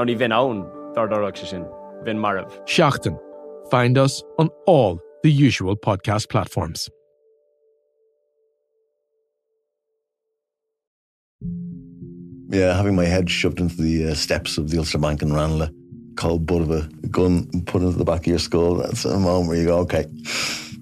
Ná 0.00 0.04
ní 0.04 0.16
bhín 0.16 0.32
ann 0.32 0.64
dardarach 0.96 1.36
se 1.36 1.46
sin, 1.46 1.64
bhín 2.04 2.16
marmh. 2.18 2.48
Seachtain. 2.64 3.18
Find 3.70 3.98
us 3.98 4.22
on 4.38 4.48
all 4.66 4.98
the 5.22 5.30
usual 5.30 5.76
podcast 5.76 6.30
platforms. 6.30 6.88
Yeah, 12.48 12.74
having 12.74 12.96
my 12.96 13.04
head 13.04 13.28
shoved 13.28 13.60
into 13.60 13.76
the 13.76 14.08
uh, 14.08 14.14
steps 14.14 14.56
of 14.56 14.70
the 14.70 14.78
Ulster 14.78 14.96
Bank 14.96 15.20
in 15.20 15.34
Ranelagh, 15.34 15.70
cold 16.16 16.46
butt 16.46 16.62
of 16.62 16.70
a 16.70 16.88
gun 17.10 17.46
put 17.66 17.82
into 17.82 17.98
the 17.98 18.04
back 18.04 18.20
of 18.20 18.26
your 18.26 18.38
skull. 18.38 18.76
That's 18.76 19.04
a 19.04 19.18
moment 19.18 19.48
where 19.48 19.58
you 19.58 19.66
go, 19.66 19.80
okay, 19.80 20.06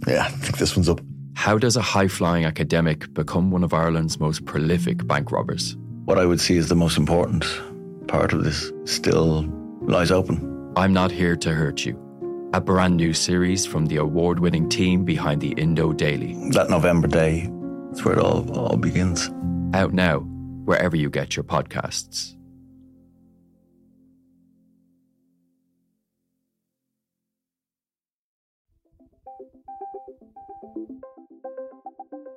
yeah, 0.07 0.27
I 0.27 0.29
think 0.29 0.59
this 0.59 0.77
one's 0.77 0.89
up. 0.89 1.01
How 1.35 1.59
does 1.59 1.77
a 1.77 1.83
high 1.83 2.09
flying 2.09 2.45
academic 2.45 3.13
become 3.15 3.51
one 3.51 3.65
of 3.65 3.75
Ireland's 3.75 4.21
most 4.21 4.45
prolific 4.45 5.09
bank 5.09 5.33
robbers? 5.33 5.77
What 6.05 6.19
I 6.19 6.25
would 6.25 6.41
see 6.41 6.57
is 6.57 6.69
the 6.69 6.77
most 6.77 6.97
important 6.97 7.45
part 8.09 8.33
of 8.33 8.43
this 8.43 8.73
still 8.85 9.45
lies 9.83 10.11
open. 10.11 10.73
I'm 10.77 10.93
Not 10.93 11.11
Here 11.11 11.37
to 11.37 11.55
Hurt 11.55 11.85
You, 11.85 12.51
a 12.55 12.61
brand 12.61 12.97
new 12.97 13.13
series 13.13 13.67
from 13.67 13.87
the 13.87 13.97
award 13.97 14.41
winning 14.41 14.69
team 14.69 15.05
behind 15.05 15.43
the 15.43 15.53
Indo 15.53 15.93
Daily. 15.93 16.35
That 16.51 16.71
November 16.71 17.07
day, 17.07 17.51
that's 17.89 18.05
where 18.05 18.15
it 18.15 18.21
all, 18.21 18.51
all 18.59 18.77
begins. 18.79 19.31
Out 19.75 19.93
now, 19.93 20.21
wherever 20.65 20.97
you 20.97 21.11
get 21.11 21.37
your 21.37 21.45
podcasts. 21.45 22.35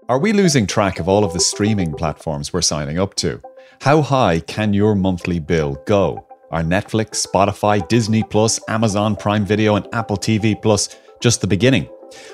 Are 0.10 0.20
we 0.20 0.34
losing 0.34 0.68
track 0.68 1.00
of 1.00 1.08
all 1.08 1.24
of 1.24 1.32
the 1.32 1.40
streaming 1.40 1.94
platforms 1.94 2.52
we're 2.52 2.62
signing 2.62 3.00
up 3.00 3.16
to? 3.16 3.42
How 3.82 4.04
high 4.04 4.42
can 4.42 4.76
your 4.76 4.94
monthly 4.94 5.40
bill 5.40 5.82
go? 5.88 6.28
Are 6.52 6.62
Netflix, 6.62 7.26
Spotify, 7.26 7.88
Disney 7.88 8.22
Plus, 8.22 8.60
Amazon 8.70 9.16
Prime 9.16 9.44
Video, 9.44 9.76
and 9.76 9.88
Apple 9.92 10.18
TV 10.18 10.62
Plus 10.62 10.96
just 11.20 11.42
the 11.42 11.48
beginning? 11.48 11.90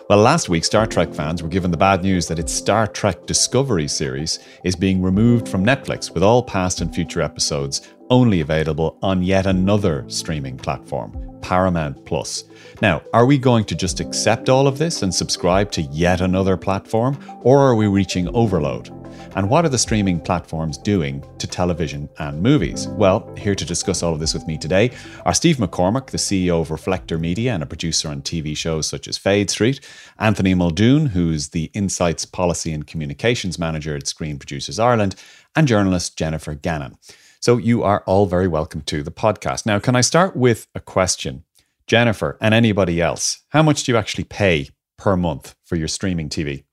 Well, 0.09 0.19
last 0.19 0.49
week, 0.49 0.65
Star 0.65 0.85
Trek 0.85 1.13
fans 1.13 1.41
were 1.41 1.47
given 1.47 1.71
the 1.71 1.77
bad 1.77 2.03
news 2.03 2.27
that 2.27 2.37
its 2.37 2.51
Star 2.51 2.85
Trek 2.85 3.25
Discovery 3.25 3.87
series 3.87 4.39
is 4.65 4.75
being 4.75 5.01
removed 5.01 5.47
from 5.47 5.65
Netflix, 5.65 6.13
with 6.13 6.21
all 6.21 6.43
past 6.43 6.81
and 6.81 6.93
future 6.93 7.21
episodes 7.21 7.93
only 8.09 8.41
available 8.41 8.97
on 9.01 9.23
yet 9.23 9.45
another 9.45 10.03
streaming 10.09 10.57
platform, 10.57 11.39
Paramount 11.41 12.05
Plus. 12.05 12.43
Now, 12.81 13.01
are 13.13 13.25
we 13.25 13.37
going 13.37 13.63
to 13.65 13.75
just 13.75 14.01
accept 14.01 14.49
all 14.49 14.67
of 14.67 14.77
this 14.77 15.01
and 15.01 15.15
subscribe 15.15 15.71
to 15.71 15.81
yet 15.83 16.19
another 16.19 16.57
platform, 16.57 17.17
or 17.43 17.61
are 17.61 17.75
we 17.75 17.87
reaching 17.87 18.27
overload? 18.35 18.89
And 19.35 19.49
what 19.49 19.65
are 19.65 19.69
the 19.69 19.77
streaming 19.77 20.19
platforms 20.19 20.77
doing 20.77 21.23
to 21.37 21.47
television 21.47 22.09
and 22.19 22.41
movies? 22.41 22.87
Well, 22.87 23.33
here 23.35 23.55
to 23.55 23.65
discuss 23.65 24.03
all 24.03 24.13
of 24.13 24.19
this 24.19 24.33
with 24.33 24.47
me 24.47 24.57
today 24.57 24.91
are 25.25 25.33
Steve 25.33 25.57
McCormack, 25.57 26.07
the 26.07 26.17
CEO 26.17 26.61
of 26.61 26.69
Reflektor 26.69 27.19
Media 27.19 27.53
and 27.53 27.63
a 27.63 27.65
producer 27.65 28.09
on 28.09 28.21
TV 28.21 28.55
shows 28.55 28.87
such 28.87 29.07
as 29.07 29.17
Fade 29.17 29.49
Street, 29.49 29.79
Anthony 30.19 30.53
Muldoon, 30.53 31.07
who's 31.07 31.49
the 31.49 31.71
Insights 31.73 32.25
Policy 32.25 32.73
and 32.73 32.87
Communications 32.87 33.59
Manager 33.59 33.95
at 33.95 34.07
Screen 34.07 34.39
Producers 34.39 34.79
Ireland, 34.79 35.15
and 35.55 35.67
journalist 35.67 36.17
Jennifer 36.17 36.53
Gannon. 36.53 36.97
So 37.39 37.57
you 37.57 37.83
are 37.83 38.03
all 38.05 38.25
very 38.25 38.47
welcome 38.47 38.81
to 38.81 39.03
the 39.03 39.11
podcast. 39.11 39.65
Now, 39.65 39.79
can 39.79 39.95
I 39.95 40.01
start 40.01 40.35
with 40.35 40.67
a 40.75 40.79
question? 40.79 41.43
Jennifer 41.87 42.37
and 42.41 42.53
anybody 42.53 43.01
else, 43.01 43.43
how 43.49 43.63
much 43.63 43.83
do 43.83 43.91
you 43.91 43.97
actually 43.97 44.25
pay 44.25 44.69
per 44.97 45.15
month 45.15 45.55
for 45.63 45.77
your 45.77 45.87
streaming 45.87 46.29
TV? 46.29 46.65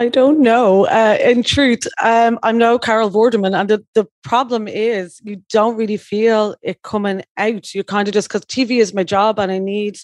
I 0.00 0.08
don't 0.08 0.38
know. 0.40 0.86
Uh, 0.86 1.18
in 1.20 1.42
truth, 1.42 1.86
um, 2.00 2.38
I'm 2.44 2.56
no 2.56 2.78
Carol 2.78 3.10
Vorderman, 3.10 3.58
and 3.58 3.68
the, 3.68 3.84
the 3.94 4.06
problem 4.22 4.68
is 4.68 5.20
you 5.24 5.42
don't 5.50 5.76
really 5.76 5.96
feel 5.96 6.54
it 6.62 6.82
coming 6.82 7.24
out. 7.36 7.74
You 7.74 7.82
kind 7.82 8.06
of 8.06 8.14
just 8.14 8.28
because 8.28 8.42
TV 8.44 8.78
is 8.78 8.94
my 8.94 9.02
job, 9.02 9.40
and 9.40 9.50
I 9.50 9.58
need 9.58 9.98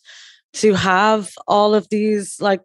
to 0.55 0.75
have 0.75 1.31
all 1.47 1.75
of 1.75 1.89
these 1.91 2.41
like 2.41 2.61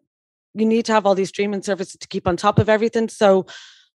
you 0.56 0.66
need 0.66 0.86
to 0.86 0.92
have 0.94 1.06
all 1.06 1.14
these 1.14 1.30
streaming 1.30 1.62
services 1.62 1.98
to 2.00 2.08
keep 2.08 2.28
on 2.28 2.36
top 2.36 2.58
of 2.58 2.68
everything. 2.68 3.10
So, 3.10 3.46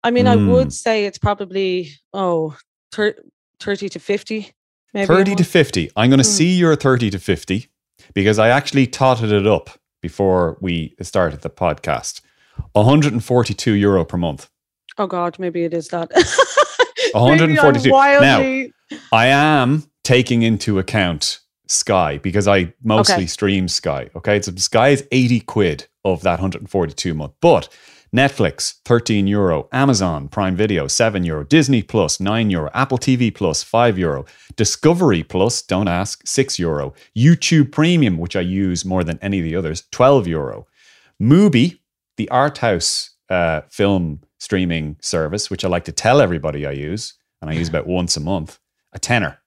I 0.04 0.10
mean, 0.10 0.26
mm. 0.26 0.30
I 0.30 0.36
would 0.36 0.68
Hmm. 0.68 0.72
say 0.72 1.06
it's 1.06 1.20
probably 1.20 1.92
oh 2.14 2.58
thir- 2.92 3.16
30 3.60 3.90
to 3.90 4.00
50 4.00 4.52
maybe 4.94 5.06
30 5.06 5.36
to 5.36 5.44
50. 5.44 5.92
I'm 5.96 6.10
going 6.10 6.18
to 6.18 6.28
Hmm. 6.28 6.34
see 6.36 6.56
your 6.56 6.76
30 6.76 7.12
to 7.12 7.20
50 7.20 7.68
because 8.16 8.40
I 8.40 8.50
actually 8.50 8.88
totted 8.88 9.32
it 9.32 9.46
up 9.46 9.70
before 10.02 10.58
we 10.62 10.96
started 11.02 11.42
the 11.42 11.50
podcast. 11.52 12.22
142 12.74 13.74
euro 13.74 14.06
per 14.06 14.18
month. 14.18 14.48
oh 14.98 15.08
god 15.08 15.38
maybe 15.40 15.64
it 15.64 15.74
is 15.74 15.88
that 15.90 16.10
142. 17.14 17.90
Maybe 18.22 18.22
I'm 18.22 18.72
I 19.12 19.26
am 19.28 19.84
taking 20.04 20.42
into 20.44 20.80
account 20.80 21.40
Sky 21.68 22.18
because 22.18 22.48
I 22.48 22.74
mostly 22.84 23.16
Okay. 23.16 23.26
stream 23.28 23.68
Sky. 23.68 24.10
Okay. 24.16 24.42
So 24.42 24.52
Sky 24.56 24.90
is 24.90 25.08
80 25.12 25.42
quid 25.42 25.86
of 26.04 26.22
that 26.24 26.40
142 26.40 27.14
month. 27.14 27.34
But 27.42 27.70
Netflix, 28.16 28.80
13 28.86 29.28
euro. 29.28 29.68
Amazon 29.72 30.28
Prime 30.30 30.56
Video, 30.56 30.88
7 30.88 31.24
euro. 31.24 31.44
Disney 31.44 31.84
Plus, 31.84 32.20
9 32.20 32.50
euro. 32.50 32.70
Apple 32.74 32.98
TV 32.98 33.34
Plus, 33.34 33.62
5 33.64 34.00
euro. 34.00 34.26
Discovery 34.56 35.24
Plus, 35.24 35.62
don't 35.62 35.88
ask, 35.88 36.26
6 36.26 36.58
euro. 36.60 36.94
YouTube 37.16 37.72
Premium, 37.72 38.18
which 38.18 38.36
I 38.36 38.42
use 38.42 38.84
more 38.84 39.04
than 39.04 39.20
any 39.22 39.38
of 39.40 39.44
the 39.46 39.56
others, 39.56 39.84
12 39.92 40.28
euro. 40.28 40.66
Mubi, 41.22 41.79
the 42.20 42.30
art 42.30 42.58
house 42.58 43.12
uh, 43.30 43.62
film 43.70 44.20
streaming 44.40 44.98
service, 45.02 45.50
which 45.50 45.64
I 45.64 45.70
like 45.70 45.86
to 45.86 45.94
tell 45.94 46.20
everybody 46.20 46.66
I 46.66 46.72
use, 46.72 47.14
and 47.42 47.50
I 47.50 47.54
use 47.54 47.70
about 47.74 47.88
once 47.88 48.18
a 48.18 48.20
month, 48.20 48.60
a 48.92 49.00
tenner. 49.00 49.40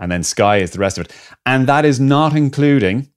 And 0.00 0.10
then 0.10 0.22
Sky 0.22 0.56
is 0.56 0.70
the 0.70 0.78
rest 0.78 0.96
of 0.96 1.04
it. 1.04 1.12
And 1.44 1.66
that 1.68 1.84
is 1.84 2.00
not 2.00 2.34
including 2.34 3.10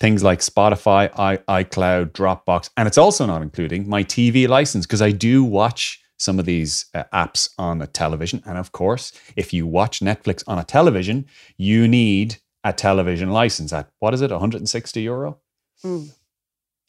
things 0.00 0.24
like 0.24 0.40
Spotify, 0.40 1.10
I, 1.16 1.36
iCloud, 1.62 2.10
Dropbox. 2.10 2.70
And 2.76 2.88
it's 2.88 2.98
also 2.98 3.24
not 3.24 3.40
including 3.40 3.88
my 3.88 4.02
TV 4.02 4.48
license 4.48 4.84
because 4.84 5.00
I 5.02 5.12
do 5.12 5.44
watch 5.44 6.00
some 6.16 6.40
of 6.40 6.44
these 6.44 6.86
uh, 6.92 7.04
apps 7.12 7.50
on 7.56 7.80
a 7.80 7.86
television. 7.86 8.42
And 8.46 8.58
of 8.58 8.72
course, 8.72 9.12
if 9.36 9.52
you 9.52 9.64
watch 9.64 10.00
Netflix 10.00 10.42
on 10.48 10.58
a 10.58 10.64
television, 10.64 11.26
you 11.56 11.86
need 11.86 12.38
a 12.64 12.72
television 12.72 13.30
license 13.30 13.72
at 13.72 13.90
what 14.00 14.12
is 14.12 14.22
it, 14.22 14.32
160 14.32 15.02
euro? 15.02 15.38
Mm. 15.84 16.10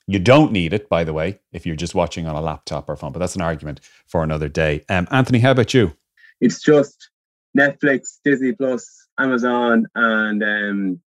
You 0.07 0.19
don't 0.19 0.51
need 0.51 0.73
it, 0.73 0.87
by 0.87 1.03
the 1.03 1.13
way, 1.13 1.39
if 1.51 1.65
you're 1.65 1.75
just 1.75 1.95
watching 1.95 2.27
on 2.27 2.35
a 2.35 2.41
laptop 2.41 2.89
or 2.89 2.95
phone, 2.95 3.11
but 3.11 3.19
that's 3.19 3.35
an 3.35 3.41
argument 3.41 3.79
for 4.05 4.23
another 4.23 4.47
day. 4.47 4.83
Um, 4.87 5.07
Anthony, 5.09 5.39
how 5.39 5.51
about 5.51 5.73
you? 5.73 5.93
it's 6.41 6.61
just 6.61 7.09
Netflix, 7.57 8.19
Disney 8.23 8.51
Plus, 8.51 9.07
Amazon, 9.19 9.85
and 9.95 10.43
um, 10.43 11.01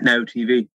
Now 0.00 0.18
TV. 0.20 0.68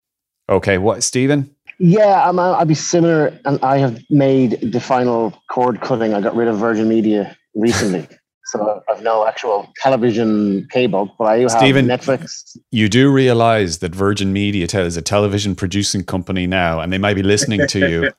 Okay, 0.49 0.79
what, 0.79 1.03
Stephen? 1.03 1.55
Yeah, 1.79 2.29
I'm, 2.29 2.39
I'll 2.39 2.65
be 2.65 2.75
similar, 2.75 3.39
and 3.45 3.59
I 3.63 3.79
have 3.79 4.01
made 4.09 4.61
the 4.73 4.81
final 4.81 5.35
cord 5.51 5.81
cutting. 5.81 6.15
I 6.15 6.21
got 6.21 6.37
rid 6.37 6.49
of 6.49 6.57
Virgin 6.57 6.89
Media 6.89 7.37
recently, 7.55 8.09
so 8.47 8.81
I've 8.89 9.03
no 9.03 9.27
actual 9.27 9.69
television 9.83 10.69
cable, 10.71 11.13
but 11.19 11.25
I 11.25 11.39
do 11.39 11.43
have 11.45 11.61
Netflix. 11.61 12.57
You 12.71 12.89
do 12.89 13.11
realize 13.11 13.79
that 13.79 13.93
Virgin 13.95 14.33
Media 14.33 14.67
is 14.73 14.97
a 14.97 15.03
television 15.03 15.57
producing 15.57 16.05
company 16.05 16.47
now, 16.47 16.79
and 16.81 16.93
they 16.93 16.99
might 16.99 17.15
be 17.15 17.25
listening 17.25 17.67
to 17.67 17.89
you. 17.89 18.11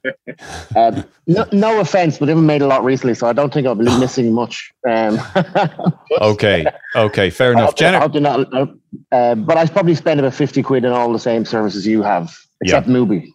Um, 0.75 1.05
no, 1.27 1.45
no 1.53 1.79
offense, 1.79 2.17
but 2.17 2.25
they 2.25 2.31
haven't 2.31 2.45
made 2.45 2.61
a 2.61 2.67
lot 2.67 2.83
recently, 2.83 3.13
so 3.13 3.27
I 3.27 3.33
don't 3.33 3.53
think 3.53 3.65
I'll 3.67 3.75
be 3.75 3.85
missing 3.99 4.33
much. 4.33 4.73
Um, 4.87 5.19
Okay, 6.21 6.65
okay, 6.95 7.29
fair 7.29 7.49
I 7.49 7.51
enough. 7.53 7.65
hope 7.69 7.77
they- 7.77 7.85
I 7.87 7.99
hope 7.99 8.13
not, 8.15 8.69
uh, 9.11 9.35
but 9.35 9.57
I 9.57 9.65
probably 9.67 9.95
spend 9.95 10.19
about 10.19 10.33
fifty 10.33 10.61
quid 10.61 10.83
on 10.85 10.91
all 10.91 11.13
the 11.13 11.19
same 11.19 11.45
services 11.45 11.87
you 11.87 12.01
have, 12.01 12.35
except 12.61 12.87
Mubi. 12.87 13.31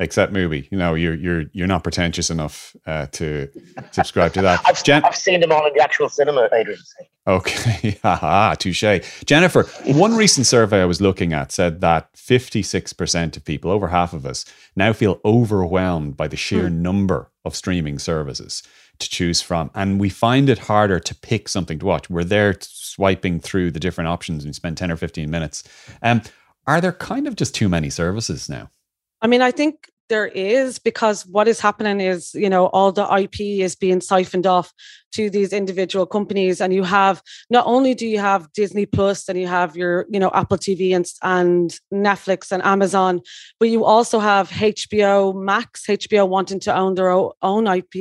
Except 0.00 0.32
Mubi, 0.32 0.70
you 0.70 0.78
know, 0.78 0.94
you're 0.94 1.14
you're 1.14 1.44
you're 1.52 1.66
not 1.66 1.82
pretentious 1.82 2.30
enough 2.30 2.76
uh, 2.86 3.06
to 3.12 3.48
subscribe 3.90 4.32
to 4.34 4.42
that. 4.42 4.60
I've, 4.64 4.82
Jen- 4.84 5.04
I've 5.04 5.16
seen 5.16 5.40
them 5.40 5.50
all 5.50 5.66
in 5.66 5.72
the 5.74 5.82
actual 5.82 6.08
cinema. 6.08 6.48
Say. 6.52 7.08
Okay, 7.26 7.98
haha, 8.02 8.54
touche. 8.54 8.84
Jennifer, 9.24 9.64
one 9.86 10.14
recent 10.16 10.46
survey 10.46 10.82
I 10.82 10.84
was 10.84 11.00
looking 11.00 11.32
at 11.32 11.50
said 11.52 11.80
that 11.80 12.12
56% 12.14 13.36
of 13.36 13.44
people, 13.44 13.70
over 13.70 13.88
half 13.88 14.12
of 14.12 14.24
us, 14.24 14.44
now 14.76 14.92
feel 14.92 15.20
overwhelmed 15.24 16.16
by 16.16 16.28
the 16.28 16.36
sheer 16.36 16.68
number 16.70 17.30
of 17.44 17.56
streaming 17.56 17.98
services. 17.98 18.62
to 19.00 19.08
choose 19.08 19.40
from. 19.40 19.70
And 19.74 20.00
we 20.00 20.08
find 20.08 20.48
it 20.48 20.58
harder 20.58 20.98
to 21.00 21.14
pick 21.14 21.48
something 21.48 21.78
to 21.80 21.86
watch. 21.86 22.08
We're 22.10 22.24
there 22.24 22.56
swiping 22.60 23.38
through 23.40 23.70
the 23.72 23.78
different 23.80 24.08
options 24.08 24.44
and 24.44 24.54
spend 24.54 24.76
10 24.76 24.90
or 24.90 24.96
15 24.96 25.30
minutes. 25.30 25.62
Um, 26.02 26.22
are 26.66 26.80
there 26.80 26.92
kind 26.92 27.26
of 27.28 27.36
just 27.36 27.54
too 27.54 27.68
many 27.68 27.90
services 27.90 28.48
now? 28.48 28.70
I 29.20 29.26
mean, 29.26 29.42
I 29.42 29.50
think 29.50 29.88
there 30.08 30.26
is 30.26 30.78
because 30.78 31.26
what 31.26 31.48
is 31.48 31.60
happening 31.60 32.00
is 32.00 32.34
you 32.34 32.48
know 32.48 32.66
all 32.66 32.92
the 32.92 33.06
ip 33.20 33.38
is 33.40 33.76
being 33.76 34.00
siphoned 34.00 34.46
off 34.46 34.72
to 35.12 35.30
these 35.30 35.52
individual 35.52 36.06
companies. 36.06 36.60
And 36.60 36.72
you 36.72 36.84
have 36.84 37.22
not 37.50 37.66
only 37.66 37.94
do 37.94 38.06
you 38.06 38.18
have 38.18 38.52
disney 38.52 38.86
plus 38.86 39.28
and 39.28 39.38
you 39.38 39.46
have 39.46 39.76
your 39.76 40.06
you 40.10 40.20
know 40.20 40.30
apple 40.34 40.58
tv 40.58 40.94
and, 40.94 41.06
and 41.22 41.78
netflix 41.92 42.52
and 42.52 42.64
amazon 42.64 43.20
but 43.60 43.68
you 43.68 43.84
also 43.84 44.18
have 44.18 44.48
hbo 44.50 45.34
max 45.34 45.86
hbo 45.86 46.28
wanting 46.28 46.60
to 46.60 46.74
own 46.74 46.94
their 46.94 47.10
own 47.10 47.66
ip 47.66 47.94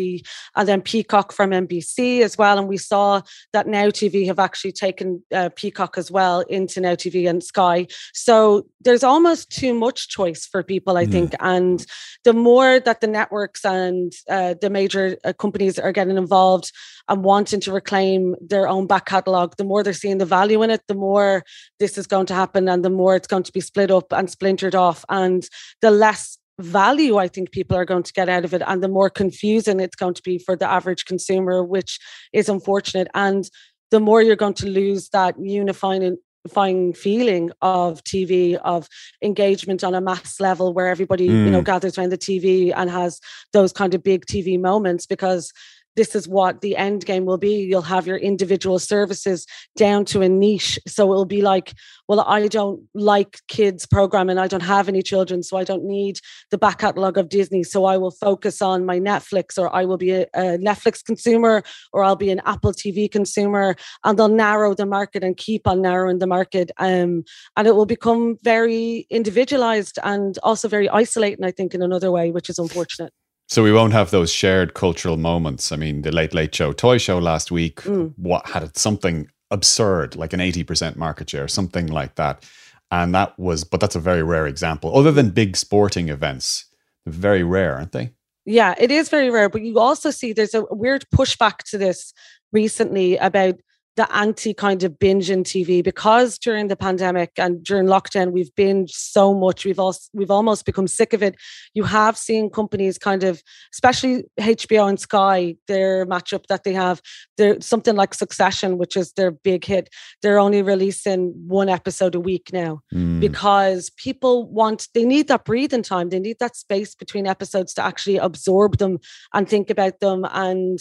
and 0.55 0.67
then 0.67 0.81
peacock 0.81 1.31
from 1.31 1.51
nbc 1.51 2.21
as 2.21 2.37
well. 2.37 2.57
And 2.57 2.67
we 2.67 2.77
saw 2.77 3.21
that 3.53 3.67
now 3.67 3.87
tv 3.87 4.25
have 4.27 4.39
actually 4.39 4.71
taken 4.71 5.23
uh, 5.33 5.49
peacock 5.55 5.97
as 5.97 6.11
well 6.11 6.41
into 6.41 6.81
now 6.81 6.95
tv 6.95 7.29
and 7.29 7.43
sky. 7.43 7.87
So 8.13 8.67
there's 8.81 9.03
almost 9.03 9.49
too 9.49 9.73
much 9.73 10.09
choice 10.09 10.45
for 10.45 10.63
people 10.63 10.97
i 10.97 11.05
mm. 11.05 11.11
think. 11.11 11.33
And 11.39 11.85
the 12.23 12.33
more 12.33 12.79
that 12.79 13.01
the 13.01 13.07
networks 13.07 13.65
and 13.65 14.13
uh, 14.29 14.55
the 14.59 14.69
major 14.69 15.17
uh, 15.23 15.33
companies 15.33 15.79
are 15.79 15.91
getting 15.91 16.17
involved 16.17 16.71
and 17.09 17.23
wanting 17.23 17.59
to 17.61 17.71
reclaim 17.71 18.35
their 18.41 18.67
own 18.67 18.87
back 18.87 19.05
catalogue, 19.05 19.55
the 19.57 19.63
more 19.63 19.83
they're 19.83 19.93
seeing 19.93 20.17
the 20.17 20.25
value 20.25 20.61
in 20.63 20.69
it, 20.69 20.81
the 20.87 20.95
more 20.95 21.43
this 21.79 21.97
is 21.97 22.07
going 22.07 22.25
to 22.27 22.33
happen 22.33 22.67
and 22.67 22.83
the 22.83 22.89
more 22.89 23.15
it's 23.15 23.27
going 23.27 23.43
to 23.43 23.51
be 23.51 23.61
split 23.61 23.91
up 23.91 24.11
and 24.11 24.29
splintered 24.29 24.75
off. 24.75 25.05
And 25.09 25.47
the 25.81 25.91
less 25.91 26.37
value 26.59 27.17
I 27.17 27.27
think 27.27 27.51
people 27.51 27.77
are 27.77 27.85
going 27.85 28.03
to 28.03 28.13
get 28.13 28.29
out 28.29 28.43
of 28.43 28.53
it 28.53 28.63
and 28.65 28.83
the 28.83 28.87
more 28.87 29.11
confusing 29.11 29.79
it's 29.79 29.95
going 29.95 30.15
to 30.15 30.23
be 30.23 30.39
for 30.39 30.55
the 30.55 30.69
average 30.69 31.05
consumer, 31.05 31.63
which 31.63 31.99
is 32.33 32.49
unfortunate. 32.49 33.07
And 33.13 33.49
the 33.91 33.99
more 33.99 34.21
you're 34.21 34.35
going 34.35 34.55
to 34.55 34.67
lose 34.67 35.09
that 35.09 35.35
unifying 35.39 36.17
unifying 36.47 36.93
feeling 36.93 37.51
of 37.61 38.03
TV, 38.03 38.55
of 38.63 38.87
engagement 39.21 39.83
on 39.83 39.93
a 39.93 40.01
mass 40.01 40.39
level 40.39 40.73
where 40.73 40.87
everybody, 40.87 41.27
mm. 41.27 41.45
you 41.45 41.51
know, 41.51 41.61
mm. 41.61 41.65
gathers 41.65 41.97
around 41.97 42.11
the 42.11 42.17
TV 42.17 42.73
and 42.75 42.89
has 42.89 43.19
those 43.53 43.73
kind 43.73 43.93
of 43.93 44.01
big 44.01 44.25
TV 44.25 44.59
moments 44.59 45.05
because 45.05 45.51
this 45.97 46.15
is 46.15 46.27
what 46.27 46.61
the 46.61 46.77
end 46.77 47.05
game 47.05 47.25
will 47.25 47.39
be. 47.39 47.55
You'll 47.55 47.81
have 47.81 48.05
your 48.07 48.17
individual 48.17 48.77
services 48.77 49.45
down 49.75 50.05
to 50.05 50.21
a 50.21 50.29
niche. 50.29 50.79
So 50.87 51.11
it'll 51.11 51.25
be 51.25 51.41
like, 51.41 51.73
well, 52.07 52.21
I 52.21 52.47
don't 52.47 52.83
like 52.93 53.39
kids 53.47 53.87
programming. 53.87 54.37
I 54.37 54.47
don't 54.47 54.61
have 54.61 54.87
any 54.87 55.01
children, 55.01 55.41
so 55.41 55.57
I 55.57 55.63
don't 55.63 55.83
need 55.83 56.19
the 56.51 56.57
back 56.57 56.77
catalog 56.77 57.17
of 57.17 57.29
Disney. 57.29 57.63
So 57.63 57.85
I 57.85 57.97
will 57.97 58.11
focus 58.11 58.61
on 58.61 58.85
my 58.85 58.99
Netflix, 58.99 59.57
or 59.57 59.75
I 59.75 59.85
will 59.85 59.97
be 59.97 60.11
a, 60.11 60.21
a 60.35 60.57
Netflix 60.59 61.03
consumer, 61.03 61.63
or 61.91 62.03
I'll 62.03 62.15
be 62.15 62.29
an 62.29 62.41
Apple 62.45 62.73
TV 62.73 63.11
consumer, 63.11 63.75
and 64.03 64.17
they'll 64.17 64.27
narrow 64.29 64.75
the 64.75 64.85
market 64.85 65.23
and 65.23 65.35
keep 65.35 65.67
on 65.67 65.81
narrowing 65.81 66.19
the 66.19 66.27
market. 66.27 66.71
Um, 66.77 67.23
and 67.57 67.67
it 67.67 67.75
will 67.75 67.87
become 67.87 68.37
very 68.43 69.07
individualized 69.09 69.97
and 70.03 70.37
also 70.43 70.67
very 70.67 70.87
isolating, 70.89 71.43
I 71.43 71.51
think, 71.51 71.73
in 71.73 71.81
another 71.81 72.11
way, 72.11 72.29
which 72.29 72.51
is 72.51 72.59
unfortunate. 72.59 73.11
So 73.47 73.63
we 73.63 73.71
won't 73.71 73.93
have 73.93 74.11
those 74.11 74.31
shared 74.31 74.73
cultural 74.73 75.15
moments. 75.15 75.71
I 75.71 75.77
mean, 75.77 76.01
the 76.01 76.11
Late 76.11 76.33
Late 76.33 76.53
Show 76.53 76.73
toy 76.73 76.97
show 76.97 77.17
last 77.17 77.49
week, 77.49 77.81
mm. 77.81 78.13
what 78.17 78.45
had 78.47 78.75
something 78.77 79.29
absurd, 79.51 80.17
like 80.17 80.33
an 80.33 80.41
80% 80.41 80.97
market 80.97 81.29
share, 81.29 81.47
something 81.47 81.87
like 81.87 82.15
that. 82.15 82.43
And 82.91 83.15
that 83.15 83.37
was, 83.39 83.63
but 83.63 83.79
that's 83.79 83.95
a 83.95 84.01
very 84.01 84.21
rare 84.21 84.47
example. 84.47 84.97
Other 84.97 85.11
than 85.11 85.29
big 85.29 85.55
sporting 85.55 86.09
events, 86.09 86.65
very 87.05 87.43
rare, 87.43 87.75
aren't 87.75 87.93
they? 87.93 88.11
Yeah, 88.45 88.75
it 88.77 88.91
is 88.91 89.09
very 89.09 89.29
rare. 89.29 89.49
But 89.49 89.61
you 89.61 89.79
also 89.79 90.11
see 90.11 90.33
there's 90.33 90.53
a 90.53 90.65
weird 90.69 91.05
pushback 91.13 91.59
to 91.69 91.77
this 91.77 92.13
recently 92.51 93.17
about 93.17 93.55
the 93.97 94.15
anti 94.15 94.53
kind 94.53 94.83
of 94.83 94.99
binge 94.99 95.29
in 95.31 95.43
TV 95.43 95.83
because 95.83 96.37
during 96.37 96.67
the 96.67 96.75
pandemic 96.75 97.31
and 97.37 97.63
during 97.63 97.87
lockdown 97.87 98.31
we've 98.31 98.53
binged 98.55 98.91
so 98.91 99.33
much 99.33 99.65
we've 99.65 99.79
also 99.79 100.07
we've 100.13 100.31
almost 100.31 100.65
become 100.65 100.87
sick 100.87 101.13
of 101.13 101.23
it. 101.23 101.35
You 101.73 101.83
have 101.83 102.15
seen 102.15 102.51
companies 102.51 102.99
kind 102.99 103.23
of, 103.23 103.41
especially 103.73 104.23
HBO 104.39 104.87
and 104.87 104.99
Sky, 104.99 105.55
their 105.67 106.05
matchup 106.05 106.45
that 106.47 106.63
they 106.63 106.73
have, 106.73 107.01
they're 107.37 107.59
something 107.59 107.95
like 107.95 108.13
Succession, 108.13 108.77
which 108.77 108.95
is 108.95 109.13
their 109.13 109.31
big 109.31 109.65
hit. 109.65 109.89
They're 110.21 110.39
only 110.39 110.61
releasing 110.61 111.33
one 111.47 111.67
episode 111.67 112.13
a 112.13 112.19
week 112.19 112.51
now 112.53 112.81
mm. 112.93 113.19
because 113.19 113.89
people 113.97 114.47
want 114.47 114.89
they 114.93 115.05
need 115.05 115.27
that 115.27 115.43
breathing 115.43 115.81
time. 115.81 116.09
They 116.09 116.19
need 116.19 116.37
that 116.39 116.55
space 116.55 116.93
between 116.93 117.25
episodes 117.25 117.73
to 117.73 117.83
actually 117.83 118.17
absorb 118.17 118.77
them 118.77 118.99
and 119.33 119.49
think 119.49 119.71
about 119.71 119.99
them 120.01 120.23
and 120.31 120.77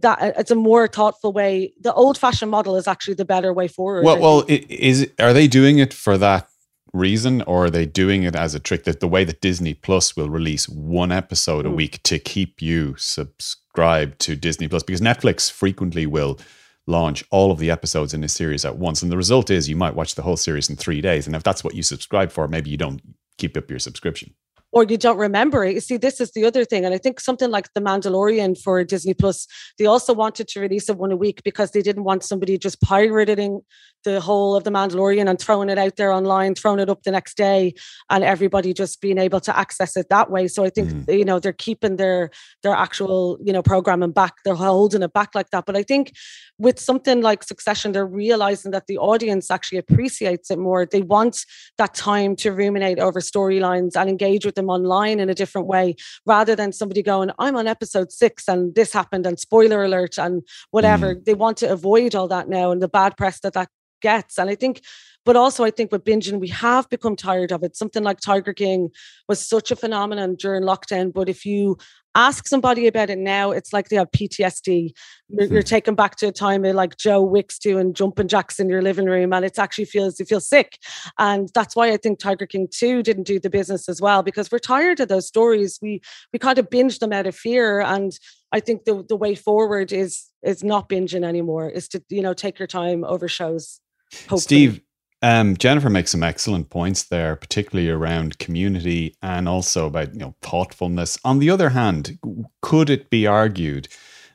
that 0.00 0.20
uh, 0.20 0.32
it's 0.38 0.50
a 0.50 0.56
more 0.56 0.88
thoughtful 0.88 1.32
way. 1.32 1.72
The 1.80 1.92
old 1.92 2.18
fashioned 2.18 2.50
model 2.50 2.76
is 2.76 2.86
actually 2.86 3.14
the 3.14 3.24
better 3.24 3.52
way 3.52 3.68
forward. 3.68 4.04
Well, 4.04 4.20
well, 4.20 4.44
is 4.48 5.10
are 5.18 5.32
they 5.32 5.48
doing 5.48 5.78
it 5.78 5.92
for 5.94 6.18
that 6.18 6.48
reason, 6.92 7.42
or 7.42 7.66
are 7.66 7.70
they 7.70 7.86
doing 7.86 8.22
it 8.22 8.34
as 8.34 8.54
a 8.54 8.60
trick 8.60 8.84
that 8.84 9.00
the 9.00 9.08
way 9.08 9.24
that 9.24 9.40
Disney 9.40 9.74
Plus 9.74 10.16
will 10.16 10.30
release 10.30 10.68
one 10.68 11.12
episode 11.12 11.64
mm. 11.64 11.68
a 11.68 11.74
week 11.74 12.02
to 12.04 12.18
keep 12.18 12.62
you 12.62 12.94
subscribed 12.96 14.18
to 14.20 14.36
Disney 14.36 14.68
Plus? 14.68 14.82
Because 14.82 15.00
Netflix 15.00 15.50
frequently 15.50 16.06
will 16.06 16.38
launch 16.86 17.24
all 17.30 17.50
of 17.50 17.58
the 17.58 17.70
episodes 17.70 18.14
in 18.14 18.22
a 18.22 18.28
series 18.28 18.64
at 18.64 18.76
once, 18.76 19.02
and 19.02 19.10
the 19.10 19.16
result 19.16 19.50
is 19.50 19.68
you 19.68 19.76
might 19.76 19.94
watch 19.94 20.14
the 20.14 20.22
whole 20.22 20.36
series 20.36 20.70
in 20.70 20.76
three 20.76 21.00
days. 21.00 21.26
And 21.26 21.34
if 21.34 21.42
that's 21.42 21.64
what 21.64 21.74
you 21.74 21.82
subscribe 21.82 22.30
for, 22.30 22.46
maybe 22.48 22.70
you 22.70 22.76
don't 22.76 23.02
keep 23.38 23.56
up 23.56 23.68
your 23.68 23.78
subscription 23.78 24.34
or 24.76 24.84
you 24.84 24.98
don't 24.98 25.16
remember 25.16 25.64
it. 25.64 25.72
You 25.72 25.80
see, 25.80 25.96
this 25.96 26.20
is 26.20 26.32
the 26.32 26.44
other 26.44 26.62
thing. 26.66 26.84
And 26.84 26.94
I 26.94 26.98
think 26.98 27.18
something 27.18 27.50
like 27.50 27.72
The 27.72 27.80
Mandalorian 27.80 28.60
for 28.60 28.84
Disney 28.84 29.14
Plus, 29.14 29.46
they 29.78 29.86
also 29.86 30.12
wanted 30.12 30.48
to 30.48 30.60
release 30.60 30.90
it 30.90 30.98
one 30.98 31.10
a 31.10 31.16
week 31.16 31.42
because 31.44 31.70
they 31.70 31.80
didn't 31.80 32.04
want 32.04 32.24
somebody 32.24 32.58
just 32.58 32.82
pirating 32.82 33.62
the 34.04 34.20
whole 34.20 34.54
of 34.54 34.64
The 34.64 34.70
Mandalorian 34.70 35.30
and 35.30 35.38
throwing 35.38 35.70
it 35.70 35.78
out 35.78 35.96
there 35.96 36.12
online, 36.12 36.54
throwing 36.54 36.78
it 36.78 36.90
up 36.90 37.04
the 37.04 37.10
next 37.10 37.38
day, 37.38 37.72
and 38.10 38.22
everybody 38.22 38.74
just 38.74 39.00
being 39.00 39.16
able 39.16 39.40
to 39.40 39.58
access 39.58 39.96
it 39.96 40.10
that 40.10 40.30
way. 40.30 40.46
So 40.46 40.62
I 40.62 40.68
think, 40.68 40.90
mm. 40.90 41.18
you 41.18 41.24
know, 41.24 41.38
they're 41.38 41.54
keeping 41.54 41.96
their 41.96 42.28
their 42.62 42.74
actual, 42.74 43.38
you 43.42 43.54
know, 43.54 43.62
programming 43.62 44.12
back. 44.12 44.34
They're 44.44 44.54
holding 44.54 45.02
it 45.02 45.14
back 45.14 45.34
like 45.34 45.48
that. 45.50 45.64
But 45.64 45.76
I 45.76 45.84
think 45.84 46.12
with 46.58 46.78
something 46.78 47.22
like 47.22 47.42
Succession, 47.42 47.92
they're 47.92 48.06
realizing 48.06 48.72
that 48.72 48.88
the 48.88 48.98
audience 48.98 49.50
actually 49.50 49.78
appreciates 49.78 50.50
it 50.50 50.58
more. 50.58 50.84
They 50.84 51.00
want 51.00 51.46
that 51.78 51.94
time 51.94 52.36
to 52.36 52.52
ruminate 52.52 52.98
over 52.98 53.20
storylines 53.20 53.96
and 53.96 54.10
engage 54.10 54.44
with 54.44 54.54
them 54.54 54.65
them 54.66 54.70
online 54.70 55.20
in 55.20 55.30
a 55.30 55.34
different 55.34 55.66
way 55.66 55.94
rather 56.24 56.56
than 56.56 56.72
somebody 56.72 57.02
going, 57.02 57.30
I'm 57.38 57.56
on 57.56 57.66
episode 57.66 58.12
six 58.12 58.48
and 58.48 58.74
this 58.74 58.92
happened 58.92 59.26
and 59.26 59.38
spoiler 59.38 59.84
alert 59.84 60.18
and 60.18 60.42
whatever. 60.70 61.14
Mm. 61.14 61.24
They 61.24 61.34
want 61.34 61.56
to 61.58 61.70
avoid 61.70 62.14
all 62.14 62.28
that 62.28 62.48
now 62.48 62.70
and 62.70 62.82
the 62.82 62.88
bad 62.88 63.16
press 63.16 63.40
that 63.40 63.54
that 63.54 63.68
gets. 64.00 64.38
And 64.38 64.50
I 64.50 64.54
think, 64.54 64.82
but 65.24 65.36
also 65.36 65.64
I 65.64 65.70
think 65.70 65.92
with 65.92 66.04
binging, 66.04 66.40
we 66.40 66.48
have 66.48 66.88
become 66.88 67.16
tired 67.16 67.52
of 67.52 67.62
it. 67.62 67.76
Something 67.76 68.04
like 68.04 68.20
Tiger 68.20 68.52
King 68.52 68.90
was 69.28 69.46
such 69.46 69.70
a 69.70 69.76
phenomenon 69.76 70.36
during 70.36 70.62
lockdown. 70.62 71.12
But 71.12 71.28
if 71.28 71.44
you 71.44 71.78
ask 72.16 72.46
somebody 72.48 72.86
about 72.86 73.10
it 73.10 73.18
now, 73.18 73.50
it's 73.50 73.72
like 73.72 73.88
they 73.88 73.96
have 73.96 74.10
PTSD. 74.10 74.92
You're, 75.28 75.46
you're, 75.46 75.60
mm-hmm. 75.60 75.66
taken 75.66 75.94
back 75.94 76.16
to 76.16 76.28
a 76.28 76.32
time 76.32 76.64
of 76.64 76.74
like 76.74 76.96
Joe 76.96 77.20
Wicks 77.22 77.58
doing 77.58 77.92
jumping 77.92 78.26
jacks 78.26 78.58
in 78.58 78.70
your 78.70 78.80
living 78.82 79.04
room, 79.04 79.32
and 79.32 79.44
it 79.44 79.58
actually 79.58 79.84
feels 79.84 80.18
you 80.18 80.24
feel 80.24 80.40
sick. 80.40 80.78
And 81.18 81.50
that's 81.54 81.76
why 81.76 81.92
I 81.92 81.98
think 81.98 82.18
Tiger 82.18 82.46
King 82.46 82.68
2 82.70 83.02
didn't 83.02 83.26
do 83.26 83.38
the 83.38 83.50
business 83.50 83.88
as 83.88 84.00
well, 84.00 84.22
because 84.22 84.50
we're 84.50 84.58
tired 84.58 84.98
of 84.98 85.08
those 85.08 85.28
stories. 85.28 85.78
We 85.82 86.00
we 86.32 86.38
kind 86.38 86.58
of 86.58 86.70
binge 86.70 86.98
them 86.98 87.12
out 87.12 87.26
of 87.26 87.36
fear. 87.36 87.80
And 87.80 88.12
I 88.50 88.60
think 88.60 88.84
the 88.84 89.04
the 89.06 89.16
way 89.16 89.34
forward 89.34 89.92
is 89.92 90.24
is 90.42 90.64
not 90.64 90.88
binging 90.88 91.24
anymore, 91.24 91.68
is 91.68 91.86
to, 91.88 92.02
you 92.08 92.22
know, 92.22 92.32
take 92.32 92.58
your 92.58 92.68
time 92.68 93.04
over 93.04 93.28
shows. 93.28 93.80
Hopefully. 94.22 94.40
Steve, 94.40 94.80
um, 95.22 95.56
Jennifer 95.56 95.90
makes 95.90 96.10
some 96.10 96.22
excellent 96.22 96.70
points 96.70 97.04
there, 97.04 97.36
particularly 97.36 97.90
around 97.90 98.38
community 98.38 99.16
and 99.22 99.48
also 99.48 99.86
about 99.86 100.12
you 100.12 100.20
know 100.20 100.34
thoughtfulness. 100.42 101.18
On 101.24 101.38
the 101.38 101.50
other 101.50 101.70
hand, 101.70 102.18
could 102.60 102.90
it 102.90 103.10
be 103.10 103.26
argued 103.26 103.88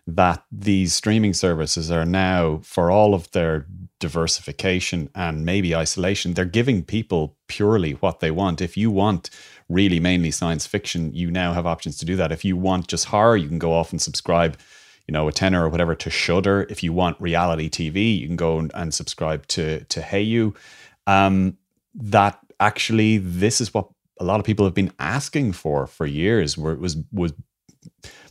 that 0.08 0.44
these 0.52 0.94
streaming 0.94 1.34
services 1.34 1.92
are 1.92 2.06
now, 2.06 2.60
for 2.64 2.90
all 2.90 3.14
of 3.14 3.30
their 3.32 3.68
diversification 4.00 5.10
and 5.14 5.46
maybe 5.46 5.76
isolation, 5.76 6.34
they're 6.34 6.46
giving 6.46 6.84
people 6.84 7.38
purely 7.48 7.94
what 7.94 8.20
they 8.20 8.32
want. 8.32 8.62
If 8.62 8.76
you 8.76 8.90
want 8.90 9.30
really 9.70 10.00
mainly 10.00 10.32
science 10.32 10.66
fiction, 10.66 11.14
you 11.14 11.30
now 11.30 11.54
have 11.54 11.68
options 11.68 11.98
to 12.00 12.06
do 12.06 12.16
that. 12.16 12.32
If 12.32 12.44
you 12.44 12.58
want 12.58 12.88
just 12.88 13.06
horror, 13.06 13.38
you 13.38 13.48
can 13.48 13.60
go 13.60 13.74
off 13.74 13.92
and 13.92 14.02
subscribe 14.02 14.58
you 15.12 15.14
know, 15.14 15.28
a 15.28 15.34
tenner 15.34 15.66
or 15.66 15.68
whatever 15.68 15.94
to 15.94 16.10
Shudder. 16.10 16.66
If 16.70 16.84
you 16.84 16.94
want 16.94 17.20
reality 17.20 17.70
TV, 17.70 18.18
you 18.18 18.28
can 18.28 18.38
go 18.38 18.70
and 18.74 18.94
subscribe 18.94 19.46
to 19.48 19.84
to 19.84 20.00
Hayu. 20.00 20.56
Um, 21.06 21.58
that 21.96 22.40
actually, 22.62 23.18
this 23.18 23.60
is 23.60 23.74
what 23.74 23.90
a 24.22 24.24
lot 24.24 24.40
of 24.40 24.46
people 24.46 24.64
have 24.64 24.74
been 24.74 24.94
asking 25.00 25.52
for 25.52 25.86
for 25.86 26.06
years, 26.06 26.58
where 26.58 26.72
it 26.72 26.80
was 26.80 26.96
was 27.12 27.34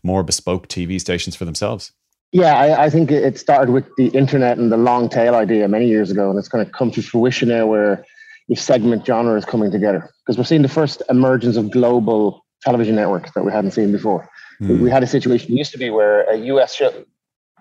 more 0.03 0.23
bespoke 0.23 0.69
TV 0.69 0.99
stations 0.99 1.37
for 1.37 1.45
themselves. 1.45 1.93
Yeah, 2.33 2.55
I, 2.55 2.85
I, 2.85 2.91
think 2.91 3.11
it 3.11 3.39
started 3.39 3.73
with 3.73 3.85
the 3.99 4.07
internet 4.07 4.57
and 4.57 4.73
the 4.73 4.79
long 4.79 5.11
tail 5.11 5.35
idea 5.35 5.69
many 5.69 5.87
years 5.87 6.11
ago, 6.11 6.31
and 6.31 6.39
it's 6.39 6.49
going 6.49 6.65
to 6.65 6.73
come 6.73 6.91
to 6.93 7.03
fruition 7.03 7.49
now 7.49 7.67
where 7.67 8.07
you 8.47 8.57
segment 8.57 9.05
genre 9.05 9.37
is 9.37 9.45
coming 9.45 9.71
together 9.71 10.09
because 10.21 10.39
we're 10.39 10.45
seeing 10.45 10.63
the 10.63 10.69
first 10.69 11.03
emergence 11.11 11.57
of 11.57 11.71
global 11.71 12.47
television 12.63 12.95
networks 12.95 13.33
that 13.35 13.45
we 13.45 13.53
hadn't 13.53 13.73
seen 13.73 13.93
before. 13.93 14.31
Mm. 14.61 14.81
We 14.81 14.91
had 14.91 15.03
a 15.03 15.07
situation 15.07 15.57
used 15.57 15.73
to 15.73 15.79
be 15.79 15.91
where 15.91 16.23
a 16.25 16.37
US 16.37 16.75
show, 16.75 16.93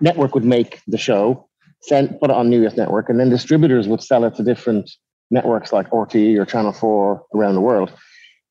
network 0.02 0.34
would 0.34 0.46
make 0.46 0.82
the 0.88 0.98
show, 0.98 1.48
send 1.82 2.20
put 2.20 2.30
it 2.30 2.36
on 2.36 2.50
New 2.50 2.66
US 2.66 2.76
network, 2.78 3.10
and 3.10 3.20
then 3.20 3.30
distributors 3.30 3.88
would 3.88 4.02
sell 4.02 4.24
it 4.26 4.36
to 4.36 4.44
different 4.44 4.92
networks 5.32 5.72
like 5.72 5.90
RTE 5.92 6.38
or 6.38 6.46
Channel 6.46 6.74
Four 6.74 7.26
around 7.34 7.56
the 7.56 7.62
world. 7.62 7.92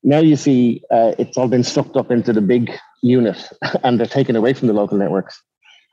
Now 0.03 0.19
you 0.19 0.35
see 0.35 0.81
uh, 0.91 1.13
it's 1.19 1.37
all 1.37 1.47
been 1.47 1.63
sucked 1.63 1.97
up 1.97 2.09
into 2.09 2.33
the 2.33 2.41
big 2.41 2.71
unit, 3.03 3.49
and 3.83 3.99
they're 3.99 4.07
taken 4.07 4.35
away 4.35 4.53
from 4.53 4.67
the 4.67 4.73
local 4.73 4.97
networks. 4.97 5.41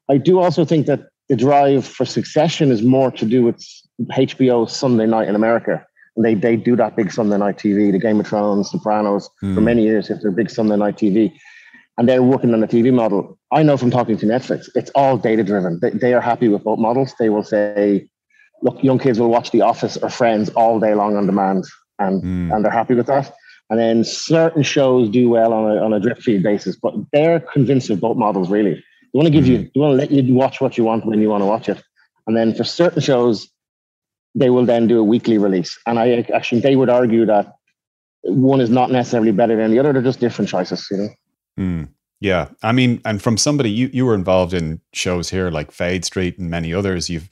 I 0.08 0.18
do 0.18 0.38
also 0.38 0.64
think 0.64 0.86
that 0.86 1.08
the 1.28 1.36
drive 1.36 1.84
for 1.84 2.04
succession 2.04 2.70
is 2.70 2.82
more 2.82 3.10
to 3.10 3.24
do 3.24 3.42
with 3.42 3.64
HBO 4.12 4.70
Sunday 4.70 5.06
night 5.06 5.28
in 5.28 5.34
America. 5.34 5.84
And 6.14 6.24
they 6.24 6.34
they 6.34 6.56
do 6.56 6.76
that 6.76 6.96
big 6.96 7.12
Sunday 7.12 7.36
night 7.36 7.58
TV, 7.58 7.92
the 7.92 7.98
Game 7.98 8.20
of 8.20 8.26
Thrones, 8.26 8.70
Sopranos, 8.70 9.28
mm. 9.42 9.54
for 9.54 9.60
hmm. 9.60 9.64
many 9.64 9.82
years 9.82 10.08
if 10.08 10.22
they're 10.22 10.30
big 10.30 10.50
Sunday 10.50 10.76
night 10.76 10.96
TV. 10.96 11.32
And 11.98 12.08
they're 12.08 12.22
working 12.22 12.52
on 12.52 12.62
a 12.62 12.66
TV 12.66 12.92
model. 12.92 13.38
I 13.52 13.62
know 13.62 13.76
from 13.76 13.90
talking 13.90 14.18
to 14.18 14.26
Netflix, 14.26 14.68
it's 14.74 14.90
all 14.90 15.16
data 15.16 15.42
driven. 15.42 15.78
They, 15.80 15.90
they 15.90 16.14
are 16.14 16.20
happy 16.20 16.48
with 16.48 16.62
both 16.62 16.78
models. 16.78 17.14
They 17.18 17.30
will 17.30 17.42
say, 17.42 18.08
look, 18.62 18.82
young 18.82 18.98
kids 18.98 19.18
will 19.18 19.30
watch 19.30 19.50
The 19.50 19.62
Office 19.62 19.96
or 19.96 20.10
Friends 20.10 20.50
all 20.50 20.78
day 20.78 20.94
long 20.94 21.16
on 21.16 21.26
demand, 21.26 21.64
and 21.98 22.22
mm. 22.22 22.54
and 22.54 22.64
they're 22.64 22.72
happy 22.72 22.94
with 22.94 23.06
that. 23.06 23.32
And 23.70 23.80
then 23.80 24.04
certain 24.04 24.62
shows 24.62 25.08
do 25.08 25.28
well 25.30 25.52
on 25.52 25.76
a 25.76 25.82
on 25.82 25.92
a 25.92 26.00
drip 26.00 26.18
feed 26.18 26.42
basis, 26.42 26.76
but 26.76 26.94
they're 27.12 27.40
convinced 27.40 27.88
of 27.90 28.00
both 28.00 28.16
models 28.16 28.50
really. 28.50 28.74
They 28.74 29.18
want 29.18 29.26
to 29.26 29.32
give 29.32 29.46
you, 29.46 29.58
mm-hmm. 29.58 29.68
they 29.74 29.80
want 29.80 29.92
to 29.92 29.96
let 29.96 30.10
you 30.10 30.34
watch 30.34 30.60
what 30.60 30.76
you 30.76 30.84
want 30.84 31.06
when 31.06 31.20
you 31.20 31.30
want 31.30 31.40
to 31.40 31.46
watch 31.46 31.68
it. 31.68 31.82
And 32.26 32.36
then 32.36 32.54
for 32.54 32.64
certain 32.64 33.00
shows, 33.00 33.48
they 34.34 34.50
will 34.50 34.66
then 34.66 34.86
do 34.86 34.98
a 34.98 35.04
weekly 35.04 35.38
release. 35.38 35.78
And 35.86 35.98
I 35.98 36.26
actually, 36.34 36.60
they 36.60 36.76
would 36.76 36.90
argue 36.90 37.24
that 37.26 37.54
one 38.22 38.60
is 38.60 38.68
not 38.68 38.90
necessarily 38.90 39.32
better 39.32 39.56
than 39.56 39.70
the 39.70 39.78
other. 39.78 39.92
They're 39.92 40.02
just 40.02 40.20
different 40.20 40.50
choices, 40.50 40.86
you 40.90 40.98
know? 40.98 41.08
Mm, 41.58 41.88
yeah. 42.20 42.48
I 42.62 42.72
mean, 42.72 43.00
and 43.04 43.20
from 43.22 43.36
somebody, 43.36 43.70
you, 43.70 43.90
you 43.92 44.06
were 44.06 44.14
involved 44.14 44.54
in 44.54 44.80
shows 44.92 45.30
here 45.30 45.50
like 45.50 45.70
Fade 45.70 46.04
Street 46.04 46.38
and 46.38 46.50
many 46.50 46.72
others. 46.74 47.08
You've 47.08 47.28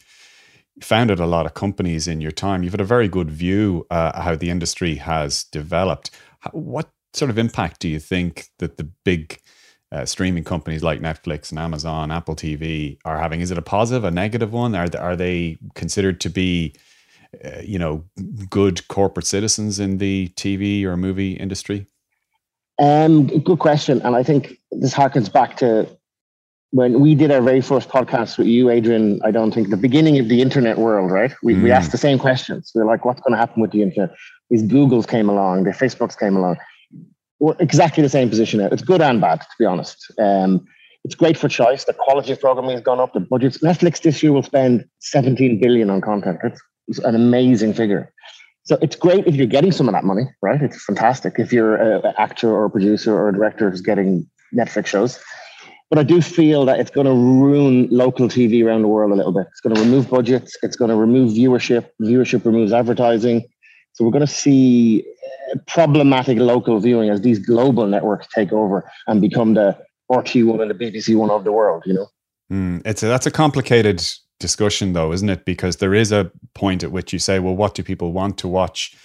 founded 0.80 1.20
a 1.20 1.26
lot 1.26 1.46
of 1.46 1.54
companies 1.54 2.08
in 2.08 2.20
your 2.20 2.30
time. 2.32 2.62
You've 2.62 2.72
had 2.72 2.80
a 2.80 2.84
very 2.84 3.08
good 3.08 3.30
view 3.30 3.86
uh, 3.90 4.20
how 4.20 4.34
the 4.34 4.50
industry 4.50 4.96
has 4.96 5.44
developed. 5.44 6.10
What 6.52 6.90
sort 7.12 7.30
of 7.30 7.38
impact 7.38 7.80
do 7.80 7.88
you 7.88 8.00
think 8.00 8.48
that 8.58 8.76
the 8.76 8.84
big 9.04 9.40
uh, 9.92 10.04
streaming 10.04 10.42
companies 10.42 10.82
like 10.82 11.00
Netflix 11.00 11.50
and 11.50 11.58
Amazon, 11.58 12.10
Apple 12.10 12.34
TV 12.34 12.98
are 13.04 13.18
having? 13.18 13.40
Is 13.40 13.50
it 13.50 13.58
a 13.58 13.62
positive, 13.62 14.04
a 14.04 14.10
negative 14.10 14.52
one? 14.52 14.74
Are 14.74 14.88
they, 14.88 14.98
are 14.98 15.16
they 15.16 15.58
considered 15.74 16.20
to 16.22 16.30
be, 16.30 16.74
uh, 17.44 17.60
you 17.62 17.78
know, 17.78 18.04
good 18.50 18.88
corporate 18.88 19.26
citizens 19.26 19.78
in 19.78 19.98
the 19.98 20.28
TV 20.34 20.82
or 20.84 20.96
movie 20.96 21.34
industry? 21.34 21.86
Um, 22.78 23.26
good 23.26 23.58
question, 23.58 24.00
and 24.02 24.16
I 24.16 24.22
think 24.22 24.58
this 24.72 24.94
harkens 24.94 25.32
back 25.32 25.56
to 25.58 25.88
when 26.70 27.00
we 27.00 27.14
did 27.14 27.30
our 27.30 27.40
very 27.40 27.60
first 27.60 27.88
podcast 27.88 28.36
with 28.36 28.48
you, 28.48 28.68
Adrian. 28.68 29.20
I 29.24 29.30
don't 29.30 29.52
think 29.52 29.70
the 29.70 29.76
beginning 29.76 30.18
of 30.18 30.28
the 30.28 30.42
internet 30.42 30.78
world, 30.78 31.12
right? 31.12 31.32
We 31.42 31.54
mm. 31.54 31.62
we 31.62 31.70
asked 31.70 31.92
the 31.92 31.98
same 31.98 32.18
questions. 32.18 32.72
We 32.74 32.82
are 32.82 32.84
like, 32.84 33.04
what's 33.04 33.20
going 33.20 33.32
to 33.32 33.38
happen 33.38 33.62
with 33.62 33.70
the 33.70 33.82
internet? 33.82 34.10
These 34.50 34.64
Googles 34.64 35.06
came 35.06 35.28
along, 35.28 35.64
the 35.64 35.70
Facebooks 35.70 36.18
came 36.18 36.36
along 36.36 36.56
we're 37.44 37.56
exactly 37.58 38.02
the 38.02 38.08
same 38.08 38.30
position 38.30 38.60
now. 38.60 38.68
It's 38.72 38.82
good 38.82 39.02
and 39.02 39.20
bad, 39.20 39.40
to 39.40 39.46
be 39.58 39.64
honest. 39.64 40.10
Um, 40.18 40.66
it's 41.04 41.14
great 41.14 41.36
for 41.36 41.48
choice. 41.48 41.84
The 41.84 41.92
quality 41.92 42.32
of 42.32 42.40
programming 42.40 42.72
has 42.72 42.80
gone 42.80 43.00
up. 43.00 43.12
The 43.12 43.20
budgets. 43.20 43.58
Netflix 43.58 44.00
this 44.00 44.22
year 44.22 44.32
will 44.32 44.42
spend 44.42 44.86
17 45.00 45.60
billion 45.60 45.90
on 45.90 46.00
content. 46.00 46.38
It's 46.88 46.98
an 47.00 47.14
amazing 47.14 47.74
figure. 47.74 48.12
So 48.64 48.78
it's 48.80 48.96
great 48.96 49.26
if 49.26 49.34
you're 49.34 49.46
getting 49.46 49.72
some 49.72 49.88
of 49.88 49.94
that 49.94 50.04
money, 50.04 50.24
right? 50.40 50.60
It's 50.60 50.82
fantastic 50.82 51.34
if 51.38 51.52
you're 51.52 51.76
an 51.76 52.14
actor 52.16 52.50
or 52.50 52.64
a 52.64 52.70
producer 52.70 53.14
or 53.14 53.28
a 53.28 53.32
director 53.32 53.70
who's 53.70 53.82
getting 53.82 54.26
Netflix 54.54 54.86
shows. 54.86 55.20
But 55.90 55.98
I 55.98 56.02
do 56.02 56.22
feel 56.22 56.64
that 56.64 56.80
it's 56.80 56.90
going 56.90 57.06
to 57.06 57.12
ruin 57.12 57.88
local 57.90 58.26
TV 58.26 58.64
around 58.64 58.82
the 58.82 58.88
world 58.88 59.12
a 59.12 59.14
little 59.14 59.32
bit. 59.32 59.46
It's 59.50 59.60
going 59.60 59.76
to 59.76 59.82
remove 59.82 60.08
budgets. 60.08 60.56
It's 60.62 60.76
going 60.76 60.88
to 60.88 60.96
remove 60.96 61.32
viewership. 61.32 61.88
Viewership 62.00 62.44
removes 62.46 62.72
advertising. 62.72 63.46
So 63.92 64.04
we're 64.04 64.10
going 64.10 64.26
to 64.26 64.32
see 64.32 65.04
problematic 65.68 66.38
local 66.38 66.80
viewing 66.80 67.10
as 67.10 67.20
these 67.20 67.38
global 67.38 67.86
networks 67.86 68.26
take 68.34 68.52
over 68.52 68.90
and 69.06 69.20
become 69.20 69.54
the 69.54 69.78
RT1 70.10 70.62
and 70.62 70.70
the 70.70 70.74
BBC 70.74 71.14
one 71.16 71.30
of 71.30 71.44
the 71.44 71.52
world, 71.52 71.82
you 71.86 71.94
know? 71.94 72.06
Mm, 72.50 72.82
it's 72.86 73.02
a, 73.02 73.06
that's 73.06 73.26
a 73.26 73.30
complicated 73.30 74.02
discussion 74.40 74.92
though, 74.92 75.12
isn't 75.12 75.28
it? 75.28 75.44
Because 75.44 75.76
there 75.76 75.94
is 75.94 76.12
a 76.12 76.30
point 76.54 76.82
at 76.82 76.92
which 76.92 77.12
you 77.12 77.18
say, 77.18 77.38
well, 77.38 77.56
what 77.56 77.74
do 77.74 77.82
people 77.82 78.12
want 78.12 78.38
to 78.38 78.48
watch? 78.48 78.96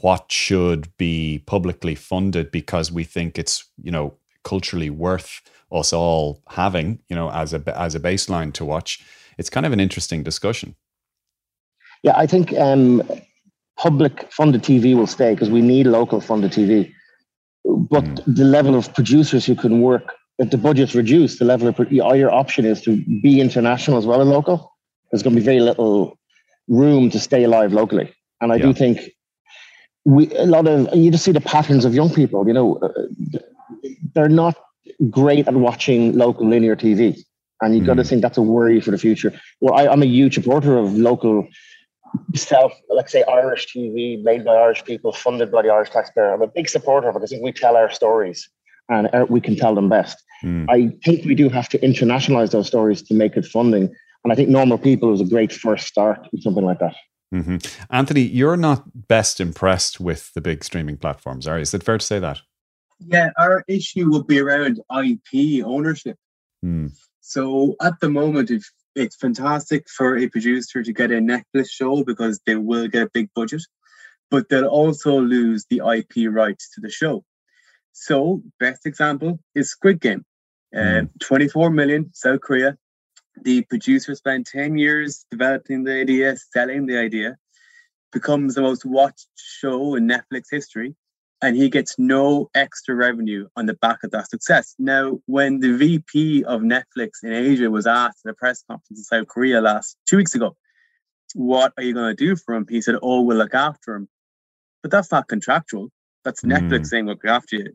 What 0.00 0.30
should 0.30 0.94
be 0.96 1.42
publicly 1.46 1.94
funded 1.94 2.50
because 2.50 2.92
we 2.92 3.04
think 3.04 3.38
it's, 3.38 3.64
you 3.82 3.90
know, 3.90 4.14
culturally 4.44 4.90
worth 4.90 5.40
us 5.72 5.92
all 5.92 6.42
having, 6.48 7.00
you 7.08 7.16
know, 7.16 7.30
as 7.30 7.52
a 7.52 7.62
as 7.78 7.94
a 7.94 8.00
baseline 8.00 8.52
to 8.54 8.64
watch. 8.64 9.04
It's 9.38 9.50
kind 9.50 9.66
of 9.66 9.72
an 9.72 9.80
interesting 9.80 10.22
discussion. 10.22 10.76
Yeah, 12.02 12.16
I 12.16 12.26
think 12.26 12.52
um, 12.58 13.02
public 13.76 14.30
funded 14.30 14.62
TV 14.62 14.94
will 14.94 15.06
stay 15.06 15.34
because 15.34 15.50
we 15.50 15.62
need 15.62 15.86
local 15.86 16.20
funded 16.20 16.52
TV. 16.52 16.92
But 17.64 18.04
mm. 18.04 18.36
the 18.36 18.44
level 18.44 18.74
of 18.74 18.92
producers 18.94 19.46
who 19.46 19.56
can 19.56 19.80
work, 19.80 20.12
if 20.38 20.50
the 20.50 20.58
budget's 20.58 20.94
reduced, 20.94 21.38
the 21.38 21.46
level 21.46 21.66
of 21.66 21.90
your 21.90 22.30
option 22.30 22.66
is 22.66 22.82
to 22.82 23.02
be 23.22 23.40
international 23.40 23.96
as 23.96 24.06
well 24.06 24.20
as 24.20 24.28
local. 24.28 24.73
There's 25.14 25.22
going 25.22 25.36
to 25.36 25.40
be 25.40 25.44
very 25.44 25.60
little 25.60 26.18
room 26.66 27.08
to 27.10 27.20
stay 27.20 27.44
alive 27.44 27.72
locally. 27.72 28.12
And 28.40 28.50
I 28.50 28.56
yeah. 28.56 28.64
do 28.64 28.72
think 28.72 29.12
we 30.04 30.28
a 30.34 30.44
lot 30.44 30.66
of 30.66 30.92
you 30.92 31.12
just 31.12 31.24
see 31.24 31.30
the 31.30 31.40
patterns 31.40 31.84
of 31.84 31.94
young 31.94 32.12
people. 32.12 32.48
You 32.48 32.52
know, 32.52 32.74
uh, 32.78 32.88
they're 34.12 34.28
not 34.28 34.56
great 35.08 35.46
at 35.46 35.54
watching 35.54 36.18
local 36.18 36.48
linear 36.48 36.74
TV, 36.74 37.16
and 37.62 37.76
you've 37.76 37.84
mm. 37.84 37.86
got 37.86 37.94
to 37.98 38.02
think 38.02 38.22
that's 38.22 38.38
a 38.38 38.42
worry 38.42 38.80
for 38.80 38.90
the 38.90 38.98
future. 38.98 39.32
Well, 39.60 39.74
I, 39.74 39.86
I'm 39.86 40.02
a 40.02 40.06
huge 40.06 40.34
supporter 40.34 40.76
of 40.76 40.92
local 40.94 41.46
self, 42.34 42.72
let's 42.88 43.12
say 43.12 43.22
Irish 43.22 43.68
TV 43.72 44.20
made 44.20 44.44
by 44.44 44.56
Irish 44.56 44.84
people, 44.84 45.12
funded 45.12 45.52
by 45.52 45.62
the 45.62 45.68
Irish 45.68 45.90
taxpayer. 45.90 46.34
I'm 46.34 46.42
a 46.42 46.48
big 46.48 46.68
supporter 46.68 47.08
of 47.08 47.14
it 47.14 47.20
because 47.20 47.30
I 47.30 47.36
think 47.36 47.44
we 47.44 47.52
tell 47.52 47.76
our 47.76 47.88
stories 47.88 48.48
and 48.88 49.08
uh, 49.14 49.26
we 49.28 49.40
can 49.40 49.54
tell 49.54 49.76
them 49.76 49.88
best. 49.88 50.20
Mm. 50.42 50.66
I 50.68 50.92
think 51.04 51.24
we 51.24 51.36
do 51.36 51.48
have 51.48 51.68
to 51.68 51.78
internationalize 51.78 52.50
those 52.50 52.66
stories 52.66 53.00
to 53.02 53.14
make 53.14 53.36
it 53.36 53.46
funding. 53.46 53.94
And 54.24 54.32
I 54.32 54.36
think 54.36 54.48
Normal 54.48 54.78
People 54.78 55.12
is 55.12 55.20
a 55.20 55.26
great 55.26 55.52
first 55.52 55.86
start 55.86 56.26
with 56.32 56.42
something 56.42 56.64
like 56.64 56.78
that. 56.78 56.96
Mm-hmm. 57.34 57.56
Anthony, 57.90 58.22
you're 58.22 58.56
not 58.56 59.08
best 59.08 59.40
impressed 59.40 60.00
with 60.00 60.32
the 60.34 60.40
big 60.40 60.64
streaming 60.64 60.96
platforms, 60.96 61.46
are 61.46 61.56
you? 61.56 61.62
Is 61.62 61.74
it 61.74 61.82
fair 61.82 61.98
to 61.98 62.04
say 62.04 62.18
that? 62.20 62.40
Yeah, 63.00 63.30
our 63.38 63.64
issue 63.68 64.08
would 64.10 64.26
be 64.26 64.40
around 64.40 64.80
IP 64.90 65.64
ownership. 65.64 66.16
Mm. 66.64 66.92
So 67.20 67.74
at 67.82 68.00
the 68.00 68.08
moment, 68.08 68.50
if 68.50 68.70
it's 68.94 69.16
fantastic 69.16 69.88
for 69.88 70.16
a 70.16 70.28
producer 70.28 70.82
to 70.82 70.92
get 70.92 71.10
a 71.10 71.14
Netflix 71.14 71.70
show 71.70 72.04
because 72.04 72.40
they 72.46 72.54
will 72.54 72.86
get 72.88 73.02
a 73.02 73.10
big 73.12 73.28
budget, 73.34 73.62
but 74.30 74.48
they'll 74.48 74.66
also 74.66 75.20
lose 75.20 75.66
the 75.68 75.82
IP 75.96 76.32
rights 76.32 76.70
to 76.74 76.80
the 76.80 76.90
show. 76.90 77.24
So, 77.92 78.42
best 78.58 78.86
example 78.86 79.38
is 79.54 79.70
Squid 79.70 80.00
Game. 80.00 80.24
Mm. 80.74 81.04
Uh, 81.04 81.08
24 81.20 81.70
million, 81.70 82.10
South 82.12 82.40
Korea. 82.40 82.76
The 83.42 83.62
producer 83.62 84.14
spent 84.14 84.46
10 84.46 84.78
years 84.78 85.26
developing 85.30 85.84
the 85.84 86.00
idea, 86.00 86.36
selling 86.36 86.86
the 86.86 86.98
idea, 86.98 87.36
becomes 88.12 88.54
the 88.54 88.62
most 88.62 88.84
watched 88.84 89.28
show 89.36 89.96
in 89.96 90.06
Netflix 90.08 90.44
history 90.50 90.94
and 91.44 91.56
he 91.56 91.68
gets 91.68 91.98
no 91.98 92.48
extra 92.54 92.94
revenue 92.94 93.46
on 93.54 93.66
the 93.66 93.74
back 93.74 94.02
of 94.02 94.10
that 94.12 94.30
success. 94.30 94.74
Now, 94.78 95.20
when 95.26 95.60
the 95.60 95.76
VP 95.76 96.44
of 96.44 96.62
Netflix 96.62 97.22
in 97.22 97.34
Asia 97.34 97.70
was 97.70 97.86
asked 97.86 98.20
at 98.24 98.30
a 98.30 98.34
press 98.34 98.64
conference 98.68 98.98
in 98.98 99.04
South 99.04 99.28
Korea 99.28 99.60
last 99.60 99.98
two 100.08 100.16
weeks 100.16 100.34
ago, 100.34 100.56
what 101.34 101.74
are 101.76 101.82
you 101.82 101.92
going 101.92 102.16
to 102.16 102.24
do 102.24 102.34
for 102.34 102.54
him? 102.54 102.66
He 102.68 102.80
said, 102.80 102.96
Oh, 103.02 103.20
we'll 103.20 103.36
look 103.36 103.54
after 103.54 103.94
him. 103.94 104.08
But 104.82 104.90
that's 104.90 105.10
not 105.10 105.28
contractual. 105.28 105.90
That's 106.24 106.40
mm. 106.40 106.50
Netflix 106.50 106.86
saying 106.86 107.04
we'll 107.04 107.16
look 107.16 107.26
after 107.26 107.56
you. 107.56 107.72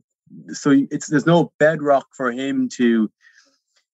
So 0.53 0.73
it's 0.89 1.07
there's 1.07 1.27
no 1.27 1.51
bedrock 1.59 2.07
for 2.15 2.31
him 2.31 2.69
to 2.77 3.11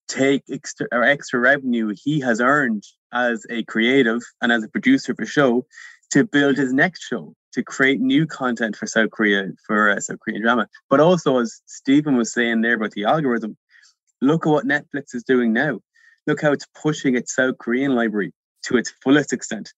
take 0.07 0.43
extra 0.51 0.87
extra 0.91 1.39
revenue 1.39 1.93
he 1.95 2.19
has 2.19 2.39
earned 2.39 2.83
as 3.13 3.45
a 3.49 3.63
creative 3.63 4.21
and 4.41 4.51
as 4.51 4.63
a 4.63 4.69
producer 4.69 5.13
of 5.13 5.19
a 5.19 5.25
show 5.25 5.65
to 6.11 6.25
build 6.25 6.57
his 6.57 6.73
next 6.73 7.01
show 7.03 7.33
to 7.53 7.63
create 7.63 7.99
new 7.99 8.27
content 8.27 8.75
for 8.75 8.85
South 8.85 9.11
Korea 9.11 9.47
for 9.65 9.89
uh, 9.89 9.99
South 9.99 10.19
Korean 10.19 10.41
drama. 10.41 10.67
But 10.89 10.99
also, 10.99 11.39
as 11.39 11.61
Stephen 11.65 12.17
was 12.17 12.31
saying 12.31 12.61
there 12.61 12.75
about 12.75 12.91
the 12.91 13.05
algorithm, 13.05 13.57
look 14.21 14.45
at 14.45 14.49
what 14.49 14.65
Netflix 14.65 15.15
is 15.15 15.23
doing 15.23 15.53
now. 15.53 15.79
Look 16.27 16.41
how 16.41 16.51
it's 16.51 16.67
pushing 16.81 17.15
its 17.15 17.33
South 17.33 17.57
Korean 17.59 17.95
library 17.95 18.33
to 18.63 18.77
its 18.77 18.93
fullest 19.01 19.31
extent. 19.31 19.73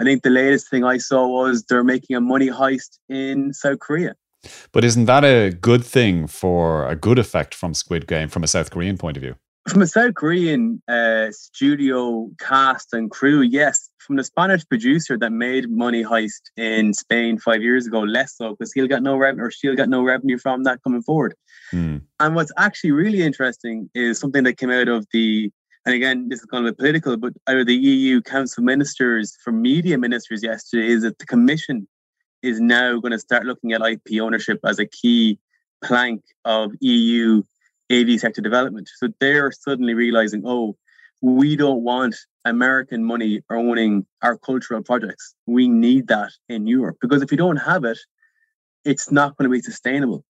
I 0.00 0.04
think 0.04 0.22
the 0.22 0.30
latest 0.30 0.70
thing 0.70 0.84
I 0.84 0.98
saw 0.98 1.26
was 1.26 1.64
they're 1.64 1.84
making 1.84 2.16
a 2.16 2.20
money 2.20 2.48
heist 2.48 2.98
in 3.08 3.52
South 3.52 3.80
Korea. 3.80 4.14
But 4.72 4.84
isn't 4.84 5.06
that 5.06 5.24
a 5.24 5.50
good 5.50 5.84
thing 5.84 6.28
for 6.28 6.86
a 6.88 6.94
good 6.94 7.18
effect 7.18 7.54
from 7.54 7.74
Squid 7.74 8.06
Game 8.06 8.28
from 8.28 8.44
a 8.44 8.46
South 8.46 8.70
Korean 8.70 8.96
point 8.96 9.16
of 9.16 9.22
view? 9.22 9.34
From 9.68 9.82
a 9.82 9.86
South 9.86 10.14
Korean 10.14 10.82
uh, 10.88 11.30
studio 11.30 12.30
cast 12.38 12.92
and 12.92 13.10
crew, 13.10 13.42
yes. 13.42 13.90
From 13.98 14.16
the 14.16 14.24
Spanish 14.24 14.66
producer 14.66 15.18
that 15.18 15.30
made 15.30 15.70
Money 15.70 16.02
Heist 16.02 16.50
in 16.56 16.94
Spain 16.94 17.38
five 17.38 17.62
years 17.62 17.86
ago, 17.86 18.00
less 18.00 18.36
so 18.36 18.50
because 18.50 18.72
he'll 18.72 18.86
get 18.86 19.02
no 19.02 19.16
revenue 19.16 19.44
or 19.44 19.50
she'll 19.50 19.76
get 19.76 19.90
no 19.90 20.02
revenue 20.02 20.38
from 20.38 20.64
that 20.64 20.82
coming 20.82 21.02
forward. 21.02 21.34
Mm. 21.72 22.02
And 22.18 22.34
what's 22.34 22.52
actually 22.56 22.92
really 22.92 23.22
interesting 23.22 23.90
is 23.94 24.18
something 24.18 24.44
that 24.44 24.56
came 24.56 24.70
out 24.70 24.88
of 24.88 25.06
the, 25.12 25.52
and 25.84 25.94
again, 25.94 26.28
this 26.28 26.40
is 26.40 26.46
kind 26.46 26.66
of 26.66 26.76
political, 26.76 27.16
but 27.18 27.34
out 27.46 27.58
of 27.58 27.66
the 27.66 27.74
EU 27.74 28.22
Council 28.22 28.64
Ministers 28.64 29.36
for 29.44 29.52
Media 29.52 29.98
Ministers 29.98 30.42
yesterday, 30.42 30.86
is 30.86 31.02
that 31.02 31.18
the 31.18 31.26
Commission 31.26 31.86
is 32.42 32.60
now 32.60 32.98
going 32.98 33.12
to 33.12 33.18
start 33.18 33.44
looking 33.44 33.72
at 33.72 33.82
IP 33.82 34.20
ownership 34.20 34.60
as 34.64 34.78
a 34.78 34.86
key 34.86 35.38
plank 35.84 36.22
of 36.44 36.72
EU 36.80 37.42
AV 37.90 38.20
sector 38.20 38.40
development. 38.40 38.88
So 38.96 39.08
they're 39.20 39.52
suddenly 39.52 39.94
realizing, 39.94 40.42
oh, 40.44 40.76
we 41.20 41.56
don't 41.56 41.82
want 41.82 42.14
American 42.44 43.04
money 43.04 43.42
owning 43.50 44.06
our 44.22 44.36
cultural 44.36 44.82
projects. 44.82 45.34
We 45.46 45.68
need 45.68 46.08
that 46.08 46.30
in 46.48 46.66
Europe 46.66 46.98
because 47.00 47.22
if 47.22 47.30
you 47.30 47.36
don't 47.36 47.56
have 47.56 47.84
it, 47.84 47.98
it's 48.84 49.10
not 49.10 49.36
going 49.36 49.50
to 49.50 49.52
be 49.52 49.62
sustainable. 49.62 50.24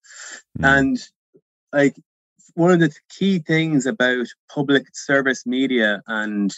Mm. 0.59 0.79
And 0.79 0.99
like 1.73 1.97
one 2.55 2.71
of 2.71 2.81
the 2.81 2.93
key 3.11 3.39
things 3.39 3.87
about 3.87 4.27
public 4.53 4.87
service 4.95 5.47
media 5.47 6.03
and 6.07 6.55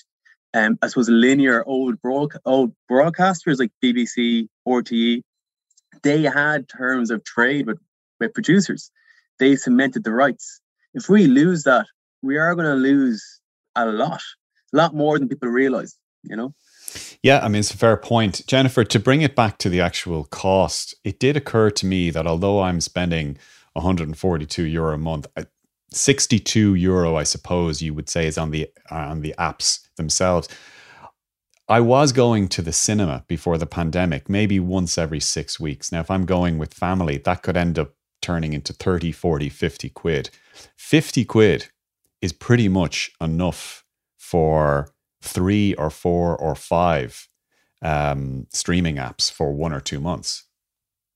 um, 0.54 0.78
I 0.82 0.88
suppose 0.88 1.08
linear 1.08 1.62
old 1.64 2.00
broad, 2.00 2.32
old 2.44 2.72
broadcasters 2.90 3.58
like 3.58 3.70
BBC, 3.82 4.48
RTE, 4.66 5.22
they 6.02 6.22
had 6.22 6.68
terms 6.68 7.10
of 7.10 7.24
trade 7.24 7.66
with, 7.66 7.78
with 8.18 8.34
producers. 8.34 8.90
They 9.38 9.56
cemented 9.56 10.04
the 10.04 10.12
rights 10.12 10.59
if 10.94 11.08
we 11.08 11.26
lose 11.26 11.64
that, 11.64 11.86
we 12.22 12.36
are 12.36 12.54
going 12.54 12.66
to 12.66 12.74
lose 12.74 13.40
a 13.76 13.86
lot, 13.86 14.20
a 14.72 14.76
lot 14.76 14.94
more 14.94 15.18
than 15.18 15.28
people 15.28 15.48
realize, 15.48 15.96
you 16.22 16.36
know? 16.36 16.54
Yeah, 17.22 17.40
I 17.40 17.48
mean, 17.48 17.60
it's 17.60 17.72
a 17.72 17.76
fair 17.76 17.96
point. 17.96 18.46
Jennifer, 18.46 18.84
to 18.84 18.98
bring 18.98 19.22
it 19.22 19.36
back 19.36 19.58
to 19.58 19.68
the 19.68 19.80
actual 19.80 20.24
cost, 20.24 20.94
it 21.04 21.20
did 21.20 21.36
occur 21.36 21.70
to 21.70 21.86
me 21.86 22.10
that 22.10 22.26
although 22.26 22.62
I'm 22.62 22.80
spending 22.80 23.38
142 23.74 24.64
euro 24.64 24.94
a 24.94 24.98
month, 24.98 25.26
62 25.92 26.74
euro, 26.74 27.16
I 27.16 27.24
suppose 27.24 27.82
you 27.82 27.94
would 27.94 28.08
say, 28.08 28.26
is 28.26 28.38
on 28.38 28.50
the 28.50 28.70
on 28.90 29.20
the 29.20 29.34
apps 29.38 29.80
themselves. 29.96 30.48
I 31.68 31.80
was 31.80 32.10
going 32.10 32.48
to 32.48 32.62
the 32.62 32.72
cinema 32.72 33.24
before 33.28 33.56
the 33.56 33.66
pandemic, 33.66 34.28
maybe 34.28 34.58
once 34.58 34.98
every 34.98 35.20
six 35.20 35.60
weeks. 35.60 35.92
Now, 35.92 36.00
if 36.00 36.10
I'm 36.10 36.26
going 36.26 36.58
with 36.58 36.74
family, 36.74 37.18
that 37.18 37.42
could 37.42 37.56
end 37.56 37.78
up 37.78 37.94
turning 38.20 38.52
into 38.52 38.72
30, 38.72 39.12
40, 39.12 39.48
50 39.48 39.88
quid. 39.90 40.30
50 40.76 41.24
quid 41.24 41.68
is 42.20 42.32
pretty 42.32 42.68
much 42.68 43.10
enough 43.20 43.84
for 44.18 44.92
three 45.22 45.74
or 45.74 45.90
four 45.90 46.36
or 46.36 46.54
five 46.54 47.28
um, 47.82 48.46
streaming 48.52 48.96
apps 48.96 49.30
for 49.30 49.52
one 49.52 49.72
or 49.72 49.80
two 49.80 50.00
months. 50.00 50.44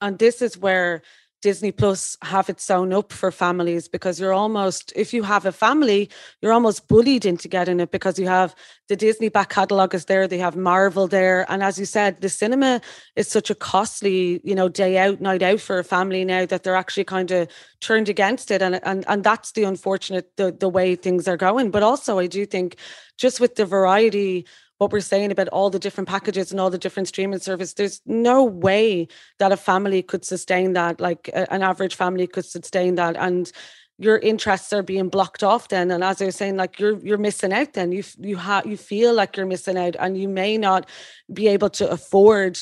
And 0.00 0.18
this 0.18 0.42
is 0.42 0.58
where 0.58 1.02
Disney 1.44 1.72
Plus 1.72 2.16
have 2.22 2.48
it 2.48 2.58
sewn 2.58 2.90
up 2.94 3.12
for 3.12 3.30
families 3.30 3.86
because 3.86 4.18
you're 4.18 4.32
almost, 4.32 4.94
if 4.96 5.12
you 5.12 5.22
have 5.24 5.44
a 5.44 5.52
family, 5.52 6.08
you're 6.40 6.54
almost 6.54 6.88
bullied 6.88 7.26
into 7.26 7.48
getting 7.48 7.80
it 7.80 7.90
because 7.90 8.18
you 8.18 8.26
have 8.26 8.54
the 8.88 8.96
Disney 8.96 9.28
back 9.28 9.50
catalogue 9.50 9.94
is 9.94 10.06
there, 10.06 10.26
they 10.26 10.38
have 10.38 10.56
Marvel 10.56 11.06
there. 11.06 11.44
And 11.50 11.62
as 11.62 11.78
you 11.78 11.84
said, 11.84 12.22
the 12.22 12.30
cinema 12.30 12.80
is 13.14 13.28
such 13.28 13.50
a 13.50 13.54
costly, 13.54 14.40
you 14.42 14.54
know, 14.54 14.70
day 14.70 14.96
out, 14.96 15.20
night 15.20 15.42
out 15.42 15.60
for 15.60 15.78
a 15.78 15.84
family 15.84 16.24
now 16.24 16.46
that 16.46 16.62
they're 16.62 16.76
actually 16.76 17.04
kind 17.04 17.30
of 17.30 17.48
turned 17.82 18.08
against 18.08 18.50
it. 18.50 18.62
And 18.62 18.80
and 18.82 19.04
and 19.06 19.22
that's 19.22 19.52
the 19.52 19.64
unfortunate 19.64 20.34
the 20.38 20.50
the 20.50 20.70
way 20.70 20.96
things 20.96 21.28
are 21.28 21.36
going. 21.36 21.70
But 21.70 21.82
also 21.82 22.18
I 22.18 22.26
do 22.26 22.46
think 22.46 22.76
just 23.18 23.38
with 23.38 23.56
the 23.56 23.66
variety 23.66 24.46
what 24.84 24.92
we're 24.92 25.00
saying 25.00 25.32
about 25.32 25.48
all 25.48 25.70
the 25.70 25.78
different 25.78 26.08
packages 26.08 26.50
and 26.50 26.60
all 26.60 26.68
the 26.68 26.78
different 26.78 27.08
streaming 27.08 27.38
service 27.38 27.72
there's 27.72 28.02
no 28.04 28.44
way 28.44 29.08
that 29.38 29.50
a 29.50 29.56
family 29.56 30.02
could 30.02 30.24
sustain 30.24 30.74
that 30.74 31.00
like 31.00 31.28
a, 31.28 31.50
an 31.50 31.62
average 31.62 31.94
family 31.94 32.26
could 32.26 32.44
sustain 32.44 32.96
that 32.96 33.16
and 33.16 33.50
your 33.98 34.18
interests 34.18 34.72
are 34.72 34.82
being 34.82 35.08
blocked 35.08 35.42
off 35.44 35.68
then. 35.68 35.90
And 35.90 36.02
as 36.02 36.20
i 36.20 36.26
was 36.26 36.36
saying 36.36 36.56
like 36.56 36.78
you're 36.78 36.98
you're 36.98 37.18
missing 37.18 37.52
out 37.52 37.74
then. 37.74 37.92
You 37.92 38.02
you 38.18 38.36
have 38.36 38.66
you 38.66 38.76
feel 38.76 39.14
like 39.14 39.36
you're 39.36 39.46
missing 39.46 39.78
out 39.78 39.96
and 39.98 40.18
you 40.18 40.28
may 40.28 40.58
not 40.58 40.88
be 41.32 41.48
able 41.48 41.70
to 41.70 41.88
afford 41.88 42.60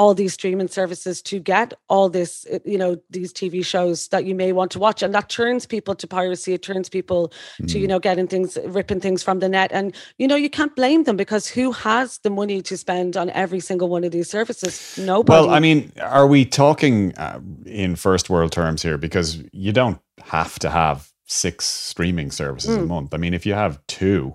all 0.00 0.14
these 0.14 0.32
streaming 0.32 0.66
services 0.66 1.20
to 1.20 1.38
get 1.38 1.74
all 1.90 2.08
this 2.08 2.46
uh, 2.50 2.58
you 2.64 2.78
know 2.78 2.96
these 3.10 3.34
tv 3.34 3.62
shows 3.62 4.08
that 4.08 4.24
you 4.24 4.34
may 4.34 4.50
want 4.50 4.70
to 4.70 4.78
watch 4.78 5.02
and 5.02 5.14
that 5.14 5.28
turns 5.28 5.66
people 5.66 5.94
to 5.94 6.06
piracy 6.06 6.54
it 6.54 6.62
turns 6.62 6.88
people 6.88 7.30
mm. 7.60 7.70
to 7.70 7.78
you 7.78 7.84
mm. 7.84 7.90
know 7.90 7.98
getting 7.98 8.26
things 8.26 8.56
ripping 8.64 8.98
things 8.98 9.22
from 9.22 9.40
the 9.40 9.48
net 9.48 9.70
and 9.74 9.94
you 10.16 10.26
know 10.26 10.36
you 10.36 10.48
can't 10.48 10.74
blame 10.74 11.04
them 11.04 11.18
because 11.18 11.46
who 11.46 11.70
has 11.70 12.16
the 12.20 12.30
money 12.30 12.62
to 12.62 12.78
spend 12.78 13.14
on 13.14 13.28
every 13.30 13.60
single 13.60 13.90
one 13.90 14.02
of 14.02 14.10
these 14.10 14.30
services 14.30 14.98
nobody 14.98 15.38
well 15.38 15.50
i 15.50 15.60
mean 15.60 15.92
are 16.00 16.26
we 16.26 16.46
talking 16.46 17.14
uh, 17.18 17.38
in 17.66 17.94
first 17.94 18.30
world 18.30 18.50
terms 18.50 18.80
here 18.80 18.96
because 18.96 19.44
you 19.52 19.70
don't 19.70 19.98
have 20.22 20.58
to 20.58 20.70
have 20.70 21.10
six 21.26 21.66
streaming 21.66 22.30
services 22.30 22.74
mm. 22.74 22.84
a 22.84 22.86
month 22.86 23.12
i 23.12 23.18
mean 23.18 23.34
if 23.34 23.44
you 23.44 23.52
have 23.52 23.78
two 23.86 24.34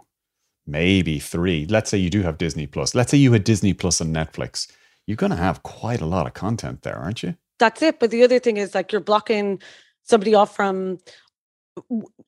maybe 0.67 1.17
three 1.17 1.65
let's 1.65 1.89
say 1.89 1.97
you 1.97 2.11
do 2.11 2.21
have 2.21 2.37
disney 2.37 2.67
plus 2.67 2.93
let's 2.93 3.09
say 3.09 3.17
you 3.17 3.33
had 3.33 3.43
disney 3.43 3.73
plus 3.73 3.99
and 3.99 4.15
netflix 4.15 4.67
you're 5.07 5.17
going 5.17 5.31
to 5.31 5.35
have 5.35 5.63
quite 5.63 6.01
a 6.01 6.05
lot 6.05 6.27
of 6.27 6.33
content 6.33 6.81
there, 6.81 6.97
aren't 6.97 7.23
you? 7.23 7.35
That's 7.59 7.81
it. 7.81 7.99
But 7.99 8.11
the 8.11 8.23
other 8.23 8.39
thing 8.39 8.57
is 8.57 8.75
like 8.75 8.91
you're 8.91 9.01
blocking 9.01 9.61
somebody 10.03 10.35
off 10.35 10.55
from 10.55 10.99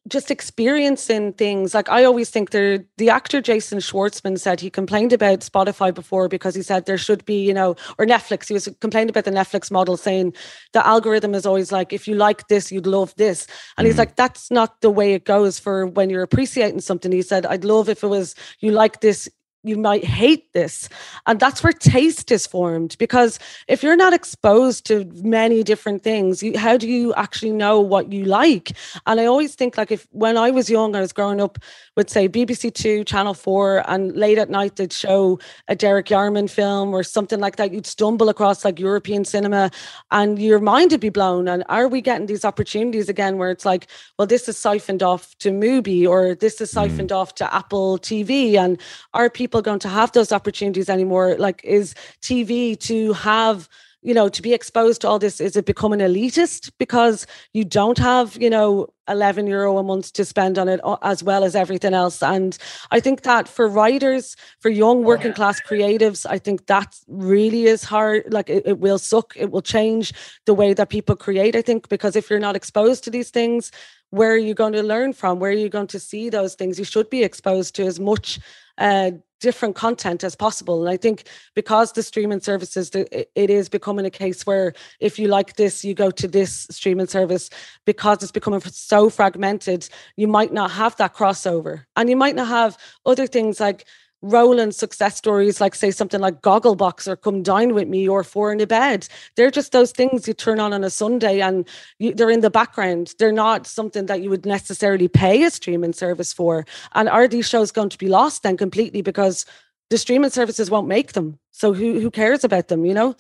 just 0.09 0.29
experiencing 0.29 1.31
things 1.31 1.73
like 1.73 1.87
i 1.87 2.03
always 2.03 2.29
think 2.29 2.49
there 2.49 2.83
the 2.97 3.09
actor 3.09 3.39
jason 3.39 3.79
schwartzman 3.79 4.37
said 4.37 4.59
he 4.59 4.69
complained 4.69 5.13
about 5.13 5.39
spotify 5.39 5.93
before 5.93 6.27
because 6.27 6.53
he 6.53 6.61
said 6.61 6.85
there 6.85 6.97
should 6.97 7.23
be 7.23 7.45
you 7.45 7.53
know 7.53 7.73
or 7.97 8.05
netflix 8.05 8.49
he 8.49 8.53
was 8.53 8.67
complaining 8.81 9.09
about 9.09 9.23
the 9.23 9.31
netflix 9.31 9.71
model 9.71 9.95
saying 9.95 10.33
the 10.73 10.85
algorithm 10.85 11.33
is 11.33 11.45
always 11.45 11.71
like 11.71 11.93
if 11.93 12.09
you 12.09 12.15
like 12.15 12.45
this 12.49 12.73
you'd 12.73 12.85
love 12.85 13.15
this 13.15 13.47
and 13.77 13.85
mm. 13.85 13.89
he's 13.89 13.97
like 13.97 14.17
that's 14.17 14.51
not 14.51 14.81
the 14.81 14.89
way 14.89 15.13
it 15.13 15.23
goes 15.23 15.57
for 15.57 15.85
when 15.87 16.09
you're 16.09 16.23
appreciating 16.23 16.81
something 16.81 17.13
he 17.13 17.21
said 17.21 17.45
i'd 17.45 17.63
love 17.63 17.87
if 17.87 18.03
it 18.03 18.07
was 18.07 18.35
you 18.59 18.71
like 18.71 18.99
this 18.99 19.29
you 19.63 19.77
might 19.77 20.03
hate 20.03 20.53
this. 20.53 20.89
And 21.25 21.39
that's 21.39 21.63
where 21.63 21.73
taste 21.73 22.31
is 22.31 22.47
formed. 22.47 22.95
Because 22.97 23.39
if 23.67 23.83
you're 23.83 23.95
not 23.95 24.13
exposed 24.13 24.85
to 24.87 25.09
many 25.23 25.63
different 25.63 26.03
things, 26.03 26.41
you, 26.41 26.57
how 26.57 26.77
do 26.77 26.87
you 26.87 27.13
actually 27.15 27.51
know 27.51 27.79
what 27.79 28.11
you 28.11 28.25
like? 28.25 28.71
And 29.05 29.19
I 29.19 29.25
always 29.25 29.55
think 29.55 29.77
like 29.77 29.91
if 29.91 30.07
when 30.11 30.37
I 30.37 30.51
was 30.51 30.69
young, 30.69 30.95
I 30.95 31.01
was 31.01 31.11
growing 31.11 31.41
up 31.41 31.57
with 31.95 32.09
say 32.09 32.29
BBC 32.29 32.73
Two, 32.73 33.03
Channel 33.03 33.33
Four, 33.33 33.83
and 33.89 34.15
late 34.15 34.37
at 34.37 34.49
night 34.49 34.75
they'd 34.75 34.93
show 34.93 35.39
a 35.67 35.75
Derek 35.75 36.05
Jarman 36.05 36.47
film 36.47 36.93
or 36.93 37.03
something 37.03 37.39
like 37.39 37.57
that. 37.57 37.73
You'd 37.73 37.87
stumble 37.87 38.29
across 38.29 38.63
like 38.63 38.79
European 38.79 39.25
cinema 39.25 39.71
and 40.11 40.39
your 40.39 40.59
mind 40.59 40.91
would 40.91 41.01
be 41.01 41.09
blown. 41.09 41.47
And 41.47 41.63
are 41.69 41.87
we 41.87 42.01
getting 42.01 42.27
these 42.27 42.45
opportunities 42.45 43.09
again 43.09 43.37
where 43.37 43.51
it's 43.51 43.65
like, 43.65 43.87
well, 44.17 44.27
this 44.27 44.47
is 44.47 44.57
siphoned 44.57 45.03
off 45.03 45.37
to 45.39 45.49
Mubi 45.49 46.07
or 46.07 46.35
this 46.35 46.61
is 46.61 46.71
siphoned 46.71 47.09
mm. 47.09 47.15
off 47.15 47.35
to 47.35 47.53
Apple 47.53 47.97
TV? 47.97 48.55
And 48.55 48.79
are 49.13 49.29
people 49.29 49.46
people 49.47 49.61
going 49.61 49.79
to 49.79 49.89
have 49.89 50.11
those 50.11 50.33
opportunities 50.33 50.89
anymore? 50.89 51.35
Like, 51.37 51.61
is 51.63 51.95
TV 52.21 52.77
to 52.81 53.13
have 53.13 53.69
you 54.03 54.13
know 54.13 54.29
to 54.29 54.41
be 54.43 54.53
exposed 54.53 55.01
to 55.01 55.07
all 55.07 55.17
this 55.17 55.41
is 55.41 55.55
it 55.55 55.65
becoming 55.65 55.99
elitist 55.99 56.71
because 56.77 57.25
you 57.53 57.65
don't 57.65 57.97
have 57.97 58.37
you 58.39 58.49
know 58.49 58.87
11 59.09 59.47
euro 59.47 59.79
a 59.79 59.83
month 59.83 60.13
to 60.13 60.23
spend 60.23 60.59
on 60.59 60.69
it 60.69 60.79
uh, 60.83 60.97
as 61.01 61.23
well 61.23 61.43
as 61.43 61.55
everything 61.55 61.95
else? 61.95 62.21
And 62.21 62.55
i 62.91 62.99
think 62.99 63.23
that 63.23 63.47
for 63.47 63.67
writers 63.67 64.35
for 64.59 64.69
young 64.69 65.03
working 65.03 65.33
class 65.33 65.59
creatives 65.59 66.27
i 66.29 66.37
think 66.37 66.67
that 66.67 66.95
really 67.07 67.63
is 67.65 67.83
hard 67.83 68.31
like 68.31 68.49
it, 68.51 68.63
it 68.67 68.77
will 68.79 68.99
suck 68.99 69.33
it 69.35 69.49
will 69.49 69.63
change 69.63 70.13
the 70.45 70.53
way 70.53 70.75
that 70.75 70.89
people 70.89 71.15
create 71.15 71.55
i 71.55 71.63
think 71.63 71.89
because 71.89 72.15
if 72.15 72.29
you're 72.29 72.47
not 72.47 72.55
exposed 72.55 73.03
to 73.03 73.09
these 73.09 73.31
things 73.31 73.71
where 74.09 74.31
are 74.31 74.37
you 74.37 74.53
going 74.53 74.73
to 74.73 74.83
learn 74.83 75.13
from? 75.13 75.39
Where 75.39 75.51
are 75.51 75.53
you 75.53 75.69
going 75.69 75.87
to 75.87 75.99
see 75.99 76.29
those 76.29 76.55
things? 76.55 76.79
You 76.79 76.85
should 76.85 77.09
be 77.09 77.23
exposed 77.23 77.75
to 77.75 77.83
as 77.83 77.99
much 77.99 78.39
uh, 78.77 79.11
different 79.39 79.75
content 79.75 80.23
as 80.23 80.35
possible. 80.35 80.81
And 80.81 80.89
I 80.89 80.97
think 80.97 81.23
because 81.55 81.91
the 81.91 82.03
streaming 82.03 82.39
services, 82.39 82.91
it 82.93 83.29
is 83.35 83.69
becoming 83.69 84.05
a 84.05 84.09
case 84.09 84.45
where 84.45 84.73
if 84.99 85.19
you 85.19 85.27
like 85.27 85.55
this, 85.55 85.83
you 85.85 85.93
go 85.93 86.11
to 86.11 86.27
this 86.27 86.67
streaming 86.69 87.07
service 87.07 87.49
because 87.85 88.23
it's 88.23 88.31
becoming 88.31 88.61
so 88.61 89.09
fragmented, 89.09 89.87
you 90.15 90.27
might 90.27 90.53
not 90.53 90.71
have 90.71 90.95
that 90.97 91.13
crossover. 91.15 91.85
And 91.95 92.09
you 92.09 92.15
might 92.15 92.35
not 92.35 92.47
have 92.47 92.77
other 93.05 93.27
things 93.27 93.59
like 93.59 93.85
rolling 94.21 94.71
success 94.71 95.15
stories 95.15 95.61
like 95.61 95.75
say 95.75 95.91
something 95.91 96.19
like 96.19 96.41
gogglebox 96.41 97.07
or 97.07 97.15
come 97.15 97.43
dine 97.43 97.73
with 97.73 97.87
me 97.87 98.07
or 98.07 98.23
four 98.23 98.51
in 98.51 98.59
a 98.59 98.67
bed. 98.67 99.07
They're 99.35 99.51
just 99.51 99.71
those 99.71 99.91
things 99.91 100.27
you 100.27 100.33
turn 100.33 100.59
on 100.59 100.73
on 100.73 100.83
a 100.83 100.89
sunday 100.89 101.39
and 101.41 101.67
you, 101.99 102.13
they're 102.13 102.29
in 102.29 102.41
the 102.41 102.49
background. 102.49 103.13
They're 103.19 103.31
not 103.31 103.67
something 103.67 104.07
that 104.07 104.21
you 104.21 104.29
would 104.29 104.45
necessarily 104.45 105.07
pay 105.07 105.43
a 105.43 105.51
streaming 105.51 105.93
service 105.93 106.33
for. 106.33 106.65
And 106.93 107.07
are 107.09 107.27
these 107.27 107.47
shows 107.47 107.71
going 107.71 107.89
to 107.89 107.97
be 107.97 108.07
lost 108.07 108.43
then 108.43 108.57
completely 108.57 109.01
because 109.01 109.45
the 109.89 109.97
streaming 109.97 110.31
services 110.31 110.71
won't 110.71 110.87
make 110.87 111.13
them? 111.13 111.37
So 111.51 111.73
who, 111.73 111.99
who 111.99 112.11
cares 112.11 112.43
about 112.43 112.67
them 112.69 112.85
you 112.85 112.93
know? 112.93 113.15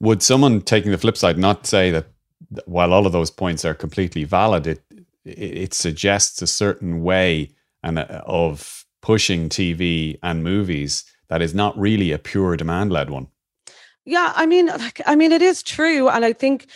Would 0.00 0.22
someone 0.22 0.62
taking 0.62 0.92
the 0.92 0.98
flip 0.98 1.16
side 1.16 1.38
not 1.38 1.66
say 1.66 1.90
that 1.90 2.06
while 2.66 2.92
all 2.92 3.06
of 3.06 3.12
those 3.12 3.30
points 3.30 3.64
are 3.64 3.74
completely 3.74 4.24
valid 4.24 4.66
it 4.66 4.82
it, 5.26 5.38
it 5.38 5.74
suggests 5.74 6.40
a 6.40 6.46
certain 6.46 7.02
way 7.02 7.50
and 7.82 7.98
uh, 7.98 8.22
of 8.26 8.85
pushing 9.06 9.48
TV 9.48 10.18
and 10.20 10.42
movies 10.42 11.04
that 11.28 11.40
is 11.40 11.54
not 11.54 11.78
really 11.78 12.10
a 12.10 12.18
pure 12.18 12.56
demand 12.56 12.90
led 12.90 13.08
one. 13.08 13.28
Yeah, 14.04 14.32
I 14.34 14.46
mean, 14.46 14.66
like, 14.66 15.00
I 15.06 15.14
mean, 15.14 15.30
it 15.30 15.42
is 15.42 15.62
true, 15.62 16.08
and 16.08 16.24
I 16.24 16.32
think 16.32 16.66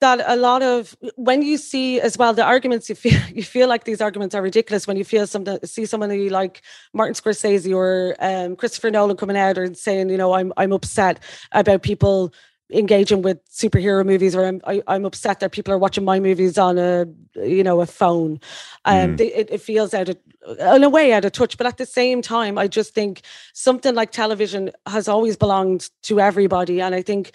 that 0.00 0.22
a 0.26 0.36
lot 0.36 0.62
of 0.62 0.94
when 1.14 1.40
you 1.40 1.56
see 1.56 2.00
as 2.00 2.18
well 2.18 2.34
the 2.34 2.44
arguments 2.44 2.88
you 2.90 2.94
feel 2.94 3.20
you 3.34 3.42
feel 3.42 3.68
like 3.68 3.84
these 3.84 4.02
arguments 4.02 4.34
are 4.34 4.42
ridiculous 4.42 4.86
when 4.86 4.96
you 4.98 5.04
feel 5.04 5.26
some 5.26 5.46
see 5.64 5.86
somebody 5.86 6.28
like 6.28 6.60
Martin 6.92 7.14
Scorsese 7.14 7.74
or 7.74 8.16
um, 8.18 8.56
Christopher 8.56 8.90
Nolan 8.90 9.16
coming 9.16 9.36
out 9.36 9.56
and 9.56 9.76
saying 9.76 10.10
you 10.10 10.18
know 10.18 10.34
I'm 10.34 10.52
I'm 10.56 10.72
upset 10.72 11.20
about 11.52 11.82
people 11.82 12.34
engaging 12.72 13.22
with 13.22 13.38
superhero 13.50 14.04
movies 14.04 14.34
or 14.34 14.44
I'm 14.44 14.60
I, 14.64 14.74
am 14.74 14.82
i 14.86 14.94
am 14.96 15.04
upset 15.04 15.40
that 15.40 15.52
people 15.52 15.72
are 15.72 15.78
watching 15.78 16.04
my 16.04 16.20
movies 16.20 16.58
on 16.58 16.78
a 16.78 17.06
you 17.34 17.62
know 17.62 17.80
a 17.80 17.86
phone. 17.86 18.40
Um 18.84 18.94
mm. 18.94 19.16
they, 19.18 19.32
it, 19.32 19.50
it 19.50 19.60
feels 19.60 19.94
out 19.94 20.08
of 20.08 20.16
in 20.58 20.82
a 20.82 20.88
way 20.88 21.12
out 21.12 21.24
of 21.24 21.32
touch 21.32 21.56
but 21.56 21.66
at 21.66 21.78
the 21.78 21.86
same 21.86 22.22
time 22.22 22.58
I 22.58 22.68
just 22.68 22.94
think 22.94 23.22
something 23.52 23.94
like 23.94 24.10
television 24.12 24.70
has 24.86 25.08
always 25.08 25.36
belonged 25.36 25.90
to 26.02 26.20
everybody. 26.20 26.80
And 26.80 26.94
I 26.94 27.02
think 27.02 27.32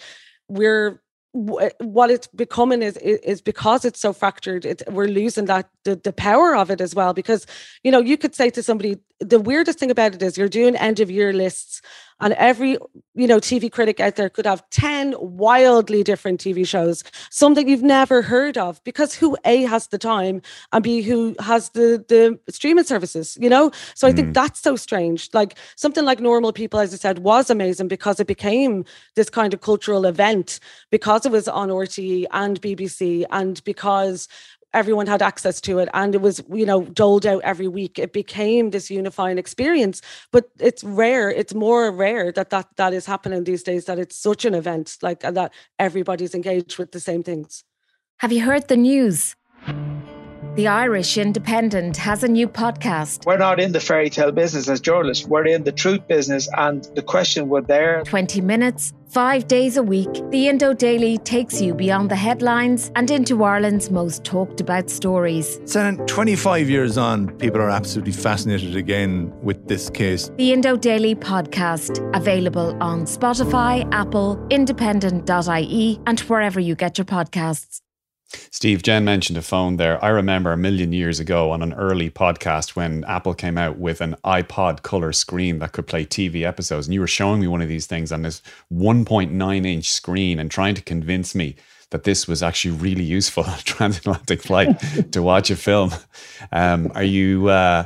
we're 0.48 1.00
what 1.32 2.10
it's 2.10 2.26
becoming 2.26 2.82
is 2.82 2.96
is 2.96 3.40
because 3.40 3.84
it's 3.84 4.00
so 4.00 4.12
fractured 4.12 4.64
it, 4.64 4.82
we're 4.90 5.06
losing 5.06 5.44
that 5.44 5.68
the, 5.84 5.94
the 5.94 6.12
power 6.12 6.56
of 6.56 6.70
it 6.70 6.80
as 6.80 6.94
well. 6.94 7.12
Because 7.12 7.46
you 7.84 7.90
know 7.90 8.00
you 8.00 8.16
could 8.16 8.34
say 8.34 8.50
to 8.50 8.62
somebody 8.62 8.98
the 9.20 9.38
weirdest 9.38 9.78
thing 9.78 9.90
about 9.90 10.14
it 10.14 10.22
is 10.22 10.38
you're 10.38 10.48
doing 10.48 10.74
end 10.76 11.00
of 11.00 11.10
year 11.10 11.32
lists 11.32 11.82
and 12.20 12.32
every 12.34 12.78
you 13.14 13.26
know 13.26 13.38
tv 13.38 13.70
critic 13.70 14.00
out 14.00 14.16
there 14.16 14.28
could 14.28 14.46
have 14.46 14.68
10 14.70 15.14
wildly 15.18 16.02
different 16.02 16.40
tv 16.40 16.66
shows 16.66 17.04
something 17.30 17.68
you've 17.68 17.82
never 17.82 18.22
heard 18.22 18.58
of 18.58 18.82
because 18.84 19.14
who 19.14 19.36
a 19.44 19.62
has 19.62 19.88
the 19.88 19.98
time 19.98 20.42
and 20.72 20.84
b 20.84 21.02
who 21.02 21.34
has 21.40 21.70
the 21.70 22.04
the 22.08 22.38
streaming 22.52 22.84
services 22.84 23.36
you 23.40 23.48
know 23.48 23.70
so 23.94 24.06
i 24.06 24.12
mm. 24.12 24.16
think 24.16 24.34
that's 24.34 24.60
so 24.60 24.76
strange 24.76 25.28
like 25.32 25.56
something 25.76 26.04
like 26.04 26.20
normal 26.20 26.52
people 26.52 26.80
as 26.80 26.92
i 26.92 26.96
said 26.96 27.20
was 27.20 27.50
amazing 27.50 27.88
because 27.88 28.20
it 28.20 28.26
became 28.26 28.84
this 29.14 29.30
kind 29.30 29.54
of 29.54 29.60
cultural 29.60 30.04
event 30.06 30.60
because 30.90 31.24
it 31.26 31.32
was 31.32 31.48
on 31.48 31.68
rte 31.68 32.26
and 32.32 32.60
bbc 32.60 33.24
and 33.30 33.62
because 33.64 34.28
everyone 34.74 35.06
had 35.06 35.22
access 35.22 35.60
to 35.62 35.78
it 35.78 35.88
and 35.94 36.14
it 36.14 36.20
was 36.20 36.42
you 36.52 36.66
know 36.66 36.84
doled 36.84 37.26
out 37.26 37.42
every 37.42 37.68
week. 37.68 37.98
It 37.98 38.12
became 38.12 38.70
this 38.70 38.90
unifying 38.90 39.38
experience 39.38 40.02
but 40.32 40.46
it's 40.60 40.84
rare 40.84 41.30
it's 41.30 41.54
more 41.54 41.90
rare 41.90 42.32
that 42.32 42.50
that 42.50 42.68
that 42.76 42.92
is 42.92 43.06
happening 43.06 43.44
these 43.44 43.62
days 43.62 43.86
that 43.86 43.98
it's 43.98 44.16
such 44.16 44.44
an 44.44 44.54
event 44.54 44.96
like 45.02 45.20
that 45.20 45.52
everybody's 45.78 46.34
engaged 46.34 46.78
with 46.78 46.92
the 46.92 47.00
same 47.00 47.22
things. 47.22 47.64
Have 48.18 48.32
you 48.32 48.42
heard 48.42 48.68
the 48.68 48.76
news 48.76 49.36
the 50.58 50.66
Irish 50.66 51.16
Independent 51.16 51.96
has 51.98 52.24
a 52.24 52.28
new 52.28 52.48
podcast. 52.48 53.24
We're 53.26 53.36
not 53.36 53.60
in 53.60 53.70
the 53.70 53.78
fairy 53.78 54.10
tale 54.10 54.32
business 54.32 54.68
as 54.68 54.80
journalists, 54.80 55.24
we're 55.24 55.46
in 55.46 55.62
the 55.62 55.70
truth 55.70 56.08
business. 56.08 56.48
And 56.56 56.82
the 56.96 57.02
question 57.02 57.48
would 57.50 57.68
there 57.68 58.02
20 58.02 58.40
minutes, 58.40 58.92
five 59.06 59.46
days 59.46 59.76
a 59.76 59.84
week, 59.84 60.08
the 60.30 60.48
Indo 60.48 60.72
Daily 60.72 61.16
takes 61.18 61.60
you 61.60 61.74
beyond 61.74 62.10
the 62.10 62.16
headlines 62.16 62.90
and 62.96 63.08
into 63.08 63.44
Ireland's 63.44 63.92
most 63.92 64.24
talked 64.24 64.60
about 64.60 64.90
stories. 64.90 65.60
So, 65.64 65.94
25 66.08 66.68
years 66.68 66.98
on, 66.98 67.28
people 67.38 67.60
are 67.60 67.70
absolutely 67.70 68.10
fascinated 68.10 68.74
again 68.74 69.32
with 69.40 69.68
this 69.68 69.88
case. 69.88 70.28
The 70.38 70.52
Indo 70.52 70.76
Daily 70.76 71.14
podcast, 71.14 72.00
available 72.16 72.76
on 72.82 73.02
Spotify, 73.02 73.88
Apple, 73.92 74.44
independent.ie, 74.50 76.00
and 76.04 76.18
wherever 76.18 76.58
you 76.58 76.74
get 76.74 76.98
your 76.98 77.04
podcasts. 77.04 77.80
Steve, 78.50 78.82
Jen 78.82 79.04
mentioned 79.04 79.38
a 79.38 79.42
phone 79.42 79.76
there. 79.76 80.02
I 80.04 80.08
remember 80.08 80.52
a 80.52 80.56
million 80.56 80.92
years 80.92 81.18
ago 81.18 81.50
on 81.50 81.62
an 81.62 81.72
early 81.72 82.10
podcast 82.10 82.76
when 82.76 83.04
Apple 83.04 83.34
came 83.34 83.56
out 83.56 83.78
with 83.78 84.00
an 84.00 84.16
iPod 84.24 84.82
color 84.82 85.12
screen 85.12 85.60
that 85.60 85.72
could 85.72 85.86
play 85.86 86.04
TV 86.04 86.42
episodes. 86.42 86.86
And 86.86 86.94
you 86.94 87.00
were 87.00 87.06
showing 87.06 87.40
me 87.40 87.46
one 87.46 87.62
of 87.62 87.68
these 87.68 87.86
things 87.86 88.12
on 88.12 88.22
this 88.22 88.42
1.9 88.72 89.66
inch 89.66 89.90
screen 89.90 90.38
and 90.38 90.50
trying 90.50 90.74
to 90.74 90.82
convince 90.82 91.34
me 91.34 91.56
that 91.90 92.04
this 92.04 92.28
was 92.28 92.42
actually 92.42 92.72
really 92.72 93.04
useful 93.04 93.44
on 93.46 93.58
a 93.58 93.62
transatlantic 93.62 94.42
flight 94.42 94.78
to 95.12 95.22
watch 95.22 95.50
a 95.50 95.56
film. 95.56 95.90
Um, 96.52 96.92
are 96.94 97.04
you, 97.04 97.48
uh, 97.48 97.84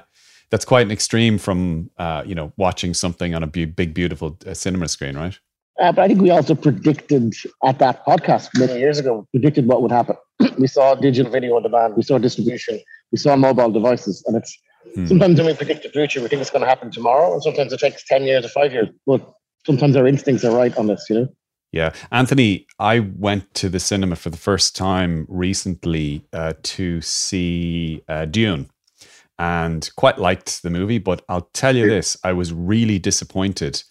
that's 0.51 0.65
quite 0.65 0.87
an 0.87 0.93
extreme 0.93 1.39
from, 1.39 1.91
uh, 1.99 2.25
you 2.27 2.35
know, 2.35 2.53
watching 2.57 2.95
something 2.95 3.35
on 3.35 3.43
a 3.43 3.47
big, 3.47 3.95
beautiful 3.95 4.39
uh, 4.47 4.55
cinema 4.55 4.89
screen, 4.89 5.17
right? 5.17 5.39
Uh, 5.81 5.91
but 5.91 6.03
I 6.03 6.09
think 6.09 6.21
we 6.21 6.31
also 6.31 6.55
predicted 6.55 7.33
at 7.65 7.79
that 7.79 8.05
podcast 8.05 8.51
many 8.59 8.79
years 8.79 8.99
ago, 8.99 9.27
predicted 9.31 9.67
what 9.67 9.83
would 9.83 9.91
happen. 9.91 10.17
we 10.59 10.67
saw 10.67 10.95
digital 10.95 11.33
video 11.33 11.57
on 11.57 11.63
demand, 11.63 11.97
we 11.97 12.03
saw 12.03 12.19
distribution, 12.19 12.81
we 13.11 13.19
saw 13.19 13.37
mobile 13.37 13.71
devices. 13.71 14.23
And 14.27 14.37
it's 14.37 14.59
hmm. 14.95 15.07
sometimes 15.07 15.39
when 15.39 15.47
we 15.47 15.55
predict 15.55 15.83
the 15.83 15.89
future, 15.89 16.21
we 16.21 16.29
think 16.29 16.43
it's 16.43 16.51
going 16.51 16.63
to 16.63 16.69
happen 16.69 16.91
tomorrow. 16.91 17.33
And 17.33 17.43
sometimes 17.43 17.73
it 17.73 17.81
takes 17.81 18.05
10 18.07 18.25
years 18.25 18.45
or 18.45 18.49
five 18.49 18.73
years. 18.73 18.89
But 19.07 19.27
sometimes 19.65 19.97
our 19.97 20.07
instincts 20.07 20.45
are 20.45 20.55
right 20.55 20.77
on 20.77 20.89
this, 20.89 21.07
you 21.09 21.17
know? 21.17 21.29
Yeah. 21.73 21.95
Anthony, 22.11 22.67
I 22.79 23.01
went 23.01 23.55
to 23.55 23.71
the 23.71 23.81
cinema 23.81 24.17
for 24.17 24.29
the 24.29 24.37
first 24.37 24.77
time 24.77 25.27
recently 25.29 26.27
uh, 26.35 26.53
to 26.65 27.01
see 27.01 28.03
uh, 28.09 28.27
Dune 28.27 28.69
and 29.39 29.91
quite 29.97 30.19
liked 30.19 30.63
the 30.63 30.69
movie. 30.69 30.99
But 30.99 31.25
I'll 31.31 31.49
tell 31.55 31.75
you 31.75 31.89
this 31.89 32.19
I 32.23 32.35
was 32.35 32.53
really 32.53 32.99
disappointed 32.99 33.83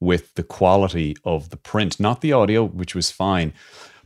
with 0.00 0.34
the 0.34 0.42
quality 0.42 1.16
of 1.24 1.50
the 1.50 1.56
print, 1.56 2.00
not 2.00 2.20
the 2.20 2.32
audio, 2.32 2.64
which 2.64 2.94
was 2.94 3.10
fine. 3.10 3.52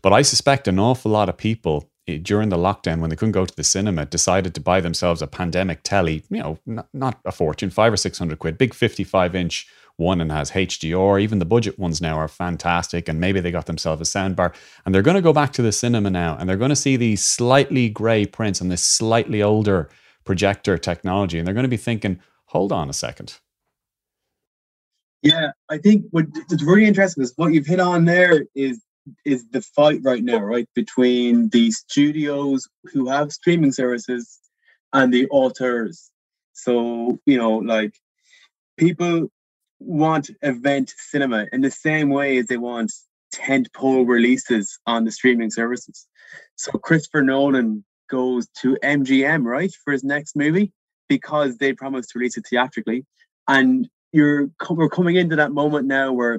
But 0.03 0.13
I 0.13 0.23
suspect 0.23 0.69
an 0.69 0.79
awful 0.79 1.13
lot 1.13 1.29
of 1.29 1.37
people 1.37 1.89
eh, 2.07 2.19
during 2.21 2.49
the 2.49 2.59
lockdown, 2.59 3.01
when 3.01 3.11
they 3.11 3.17
couldn't 3.17 3.33
go 3.33 3.47
to 3.47 3.57
the 3.57 3.65
cinema, 3.65 4.05
decided 4.05 4.55
to 4.55 4.61
buy 4.61 4.81
themselves 4.81 5.23
a 5.23 5.27
pandemic 5.27 5.81
telly, 5.83 6.25
you 6.29 6.43
know, 6.43 6.59
not, 6.67 6.89
not 6.93 7.21
a 7.25 7.33
fortune, 7.33 7.71
five 7.71 7.93
or 7.93 7.97
600 7.97 8.39
quid, 8.39 8.59
big 8.59 8.75
55 8.75 9.35
inch 9.35 9.69
one 9.97 10.21
and 10.21 10.33
has 10.33 10.51
HDR. 10.51 11.21
Even 11.21 11.39
the 11.39 11.45
budget 11.45 11.79
ones 11.79 12.01
now 12.01 12.17
are 12.17 12.29
fantastic. 12.29 13.09
And 13.09 13.21
maybe 13.21 13.41
they 13.41 13.51
got 13.51 13.67
themselves 13.67 14.01
a 14.01 14.05
soundbar. 14.05 14.55
And 14.85 14.95
they're 14.95 15.03
going 15.03 15.17
to 15.17 15.23
go 15.23 15.33
back 15.33 15.53
to 15.53 15.63
the 15.63 15.73
cinema 15.73 16.11
now 16.11 16.37
and 16.37 16.49
they're 16.49 16.57
going 16.57 16.71
to 16.71 16.77
see 16.77 16.97
these 16.97 17.25
slightly 17.25 17.89
gray 17.89 18.27
prints 18.27 18.61
on 18.61 18.69
this 18.69 18.83
slightly 18.83 19.43
older 19.43 19.89
projector 20.25 20.79
technology. 20.79 21.39
And 21.39 21.47
they're 21.47 21.55
going 21.55 21.65
to 21.65 21.69
be 21.69 21.77
thinking, 21.77 22.21
hold 22.47 22.73
on 22.73 22.91
a 22.91 22.95
second. 22.95 23.39
Yeah, 25.25 25.53
I 25.71 25.79
think 25.79 26.05
what 26.11 26.27
it's 26.51 26.63
really 26.63 26.85
interesting 26.85 27.25
is 27.25 27.33
what 27.37 27.55
you've 27.55 27.67
hit 27.67 27.81
on 27.81 28.05
there 28.05 28.45
is 28.55 28.83
is 29.25 29.47
the 29.51 29.63
fight 29.63 30.01
right 30.03 30.23
now, 30.23 30.39
right, 30.39 30.69
between 30.75 31.49
the 31.49 31.71
studios 31.71 32.69
who 32.93 33.09
have 33.09 33.33
streaming 33.33 33.73
services 33.73 34.39
and 34.93 35.13
the 35.13 35.27
authors. 35.29 36.11
So, 36.53 37.19
you 37.25 37.39
know, 37.39 37.57
like 37.57 37.95
people 38.77 39.29
want 39.81 40.31
event 40.43 40.93
cinema 40.97 41.47
in 41.53 41.63
the 41.63 41.71
same 41.71 42.11
way 42.11 42.37
as 42.39 42.47
they 42.47 42.59
want 42.59 42.93
tent 43.33 43.73
pole 43.73 44.05
releases 44.05 44.79
on 44.87 45.05
the 45.05 45.11
streaming 45.11 45.51
services. 45.51 46.07
So 46.57 46.73
Christopher 46.73 47.23
Nolan 47.23 47.83
goes 48.11 48.47
to 48.61 48.77
MGM, 48.83 49.45
right, 49.45 49.73
for 49.85 49.93
his 49.93 50.05
next 50.05 50.37
movie 50.37 50.71
because 51.09 51.57
they 51.57 51.73
promised 51.73 52.11
to 52.11 52.19
release 52.19 52.37
it 52.37 52.47
theatrically. 52.49 53.07
And 53.49 53.89
you're 54.15 54.49
we're 54.71 54.89
coming 54.89 55.17
into 55.17 55.37
that 55.37 55.51
moment 55.51 55.89
now 55.89 56.13
where 56.13 56.39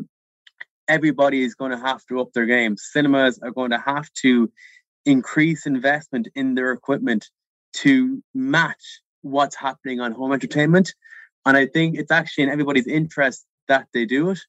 everybody 0.87 1.43
is 1.43 1.55
going 1.55 1.71
to 1.71 1.77
have 1.77 2.05
to 2.05 2.21
up 2.21 2.31
their 2.31 2.45
game. 2.45 2.77
Cinemas 2.77 3.37
are 3.39 3.51
going 3.51 3.71
to 3.71 3.77
have 3.77 4.11
to 4.21 4.49
increase 5.05 5.65
investment 5.65 6.29
in 6.35 6.55
their 6.55 6.71
equipment 6.71 7.29
to 7.73 8.23
match 8.33 9.01
what's 9.23 9.57
happening 9.57 9.99
on 9.99 10.13
home 10.13 10.31
entertainment. 10.31 10.93
And 11.45 11.57
I 11.57 11.65
think 11.65 11.97
it's 11.97 12.11
actually 12.11 12.45
in 12.45 12.49
everybody's 12.49 12.87
interest 12.87 13.45
that 13.67 13.87
they 13.93 14.05
do 14.05 14.29
it. 14.29 14.39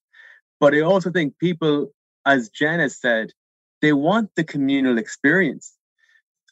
But 0.60 0.74
I 0.74 0.82
also 0.82 1.10
think 1.10 1.36
people, 1.38 1.88
as 2.24 2.48
Jen 2.50 2.78
has 2.78 3.00
said, 3.00 3.32
they 3.82 3.92
want 3.92 4.30
the 4.36 4.44
communal 4.44 4.98
experience. 4.98 5.75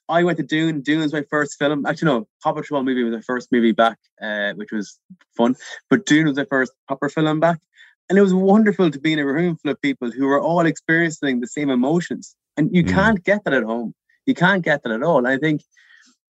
I 0.09 0.23
went 0.23 0.39
to 0.39 0.45
Dune. 0.45 0.83
Dune 0.83 1.01
was 1.01 1.13
my 1.13 1.25
first 1.31 1.59
film. 1.59 1.87
Actually, 1.87 2.07
no, 2.07 2.29
Paw 2.43 2.53
Patrol 2.53 2.83
movie 2.83 3.05
was 3.05 3.15
my 3.15 3.23
first 3.23 3.51
movie 3.51 3.73
back, 3.73 3.99
uh, 4.21 4.53
which 4.55 4.71
was 4.71 4.99
fun. 5.37 5.57
But 5.89 6.07
Dune 6.07 6.27
was 6.27 6.37
my 6.37 6.45
first 6.45 6.73
proper 6.87 7.09
film 7.09 7.41
back. 7.41 7.61
And 8.09 8.19
it 8.19 8.23
was 8.23 8.35
wonderful 8.35 8.91
to 8.91 8.99
be 8.99 9.15
in 9.15 9.19
a 9.19 9.25
room 9.25 9.57
full 9.57 9.71
of 9.71 9.81
people 9.81 10.11
who 10.11 10.27
were 10.27 10.41
all 10.41 10.67
experiencing 10.67 11.41
the 11.41 11.47
same 11.47 11.71
emotions. 11.71 12.37
And 12.57 12.75
you 12.75 12.85
mm. 12.85 12.91
can't 12.91 13.25
get 13.25 13.45
that 13.45 13.55
at 13.55 13.63
home. 13.63 13.95
You 14.27 14.35
can't 14.35 14.63
get 14.63 14.83
that 14.83 14.93
at 14.93 15.03
all. 15.03 15.19
And 15.19 15.29
I 15.29 15.39
think 15.39 15.63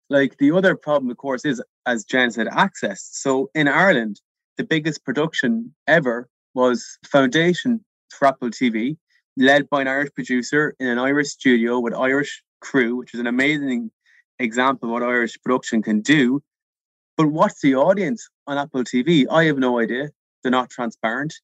like 0.09 0.39
the 0.39 0.53
other 0.53 0.77
problem, 0.77 1.11
of 1.11 1.17
course, 1.17 1.45
is 1.45 1.61
as 1.87 2.05
Jen 2.05 2.31
said, 2.31 2.49
access. 2.49 3.09
So 3.13 3.51
in 3.55 3.69
Ireland, 3.69 4.21
the 4.57 4.65
biggest 4.65 5.05
production 5.05 5.75
ever 5.87 6.29
was 6.55 6.99
Foundation 7.05 7.85
for 8.11 8.29
Apple 8.29 8.51
TV, 8.51 8.97
led 9.37 9.69
by 9.69 9.81
an 9.81 9.89
Irish 9.89 10.13
producer 10.15 10.75
in 10.79 10.87
an 10.87 10.99
Irish 10.99 11.29
studio 11.29 11.81
with 11.81 11.95
Irish 11.95 12.43
crew, 12.65 12.97
which 12.97 13.15
is 13.15 13.21
an 13.21 13.27
amazing 13.27 13.91
example 14.39 14.89
of 14.89 14.93
what 14.93 15.03
Irish 15.03 15.41
production 15.43 15.83
can 15.83 16.01
do. 16.01 16.43
But 17.17 17.29
what's 17.29 17.61
the 17.61 17.77
audience 17.77 18.29
on 18.47 18.59
Apple 18.59 18.83
TV? 18.83 19.27
I 19.31 19.45
have 19.45 19.59
no 19.59 19.79
idea. 19.79 20.11
They're 20.43 20.51
not 20.51 20.71
transparent. 20.71 21.35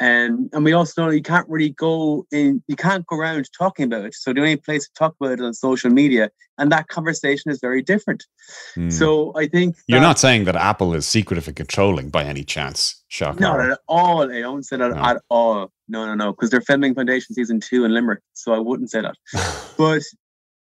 Um, 0.00 0.48
and 0.54 0.64
we 0.64 0.72
also 0.72 1.04
know 1.04 1.10
you 1.10 1.20
can't 1.20 1.46
really 1.46 1.70
go 1.70 2.26
in, 2.32 2.62
you 2.68 2.76
can't 2.76 3.06
go 3.06 3.16
around 3.16 3.46
talking 3.56 3.84
about 3.84 4.06
it. 4.06 4.14
So 4.14 4.32
the 4.32 4.40
only 4.40 4.56
place 4.56 4.86
to 4.86 4.94
talk 4.94 5.14
about 5.20 5.32
it 5.32 5.42
on 5.42 5.52
social 5.52 5.90
media, 5.90 6.30
and 6.56 6.72
that 6.72 6.88
conversation 6.88 7.50
is 7.50 7.60
very 7.60 7.82
different. 7.82 8.24
Mm. 8.76 8.90
So 8.90 9.34
I 9.36 9.46
think 9.46 9.76
you're 9.88 10.00
not 10.00 10.18
saying 10.18 10.44
that 10.44 10.56
Apple 10.56 10.94
is 10.94 11.06
secretive 11.06 11.48
and 11.48 11.56
controlling 11.56 12.08
by 12.08 12.24
any 12.24 12.44
chance, 12.44 13.04
Shock. 13.08 13.40
Not 13.40 13.60
at 13.60 13.78
all. 13.88 14.22
I 14.22 14.40
don't 14.40 14.62
say 14.62 14.78
that 14.78 14.92
no. 14.92 15.02
at 15.02 15.20
all. 15.28 15.70
No, 15.86 16.06
no, 16.06 16.14
no, 16.14 16.32
because 16.32 16.48
they're 16.48 16.62
filming 16.62 16.94
Foundation 16.94 17.34
season 17.34 17.60
two 17.60 17.84
in 17.84 17.92
Limerick, 17.92 18.22
so 18.32 18.54
I 18.54 18.58
wouldn't 18.58 18.90
say 18.90 19.02
that. 19.02 19.16
but 19.76 20.02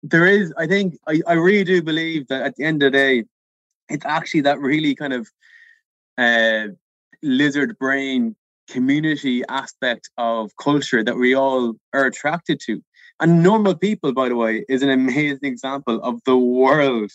there 0.03 0.25
is, 0.25 0.53
I 0.57 0.67
think, 0.67 0.97
I, 1.07 1.21
I 1.27 1.33
really 1.33 1.63
do 1.63 1.81
believe 1.81 2.27
that 2.27 2.43
at 2.43 2.55
the 2.55 2.63
end 2.63 2.83
of 2.83 2.91
the 2.91 2.97
day, 2.97 3.23
it's 3.89 4.05
actually 4.05 4.41
that 4.41 4.59
really 4.59 4.95
kind 4.95 5.13
of 5.13 5.29
uh, 6.17 6.67
lizard 7.23 7.77
brain 7.77 8.35
community 8.69 9.43
aspect 9.49 10.09
of 10.17 10.51
culture 10.57 11.03
that 11.03 11.15
we 11.15 11.33
all 11.33 11.73
are 11.93 12.05
attracted 12.05 12.59
to. 12.65 12.81
And 13.19 13.41
normal 13.41 13.75
people, 13.75 14.13
by 14.13 14.29
the 14.29 14.35
way, 14.35 14.65
is 14.69 14.83
an 14.83 14.89
amazing 14.89 15.45
example 15.45 15.99
of 16.03 16.21
the 16.25 16.37
world 16.37 17.11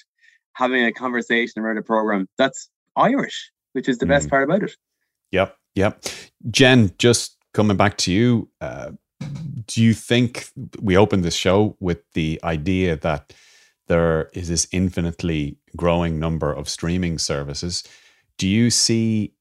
having 0.54 0.84
a 0.84 0.92
conversation 0.92 1.62
around 1.62 1.78
a 1.78 1.82
program 1.82 2.28
that's 2.38 2.68
Irish, 2.96 3.50
which 3.72 3.88
is 3.88 3.98
the 3.98 4.06
mm. 4.06 4.10
best 4.10 4.28
part 4.28 4.44
about 4.44 4.62
it. 4.62 4.76
Yep, 5.30 5.56
yep. 5.74 6.04
Jen, 6.50 6.92
just 6.98 7.36
coming 7.54 7.76
back 7.76 7.96
to 7.98 8.12
you, 8.12 8.48
uh, 8.60 8.90
do 9.66 9.82
you 9.82 9.94
think 9.94 10.48
we 10.80 10.96
opened 10.96 11.24
this 11.24 11.34
show 11.34 11.76
with 11.80 12.00
the 12.12 12.40
idea 12.44 12.96
that 12.96 13.32
there 13.88 14.30
is 14.32 14.48
this 14.48 14.66
infinitely 14.72 15.56
growing 15.76 16.18
number 16.18 16.52
of 16.52 16.68
streaming 16.68 17.18
services? 17.18 17.84
Do 18.38 18.48
you 18.48 18.70
see 18.70 19.34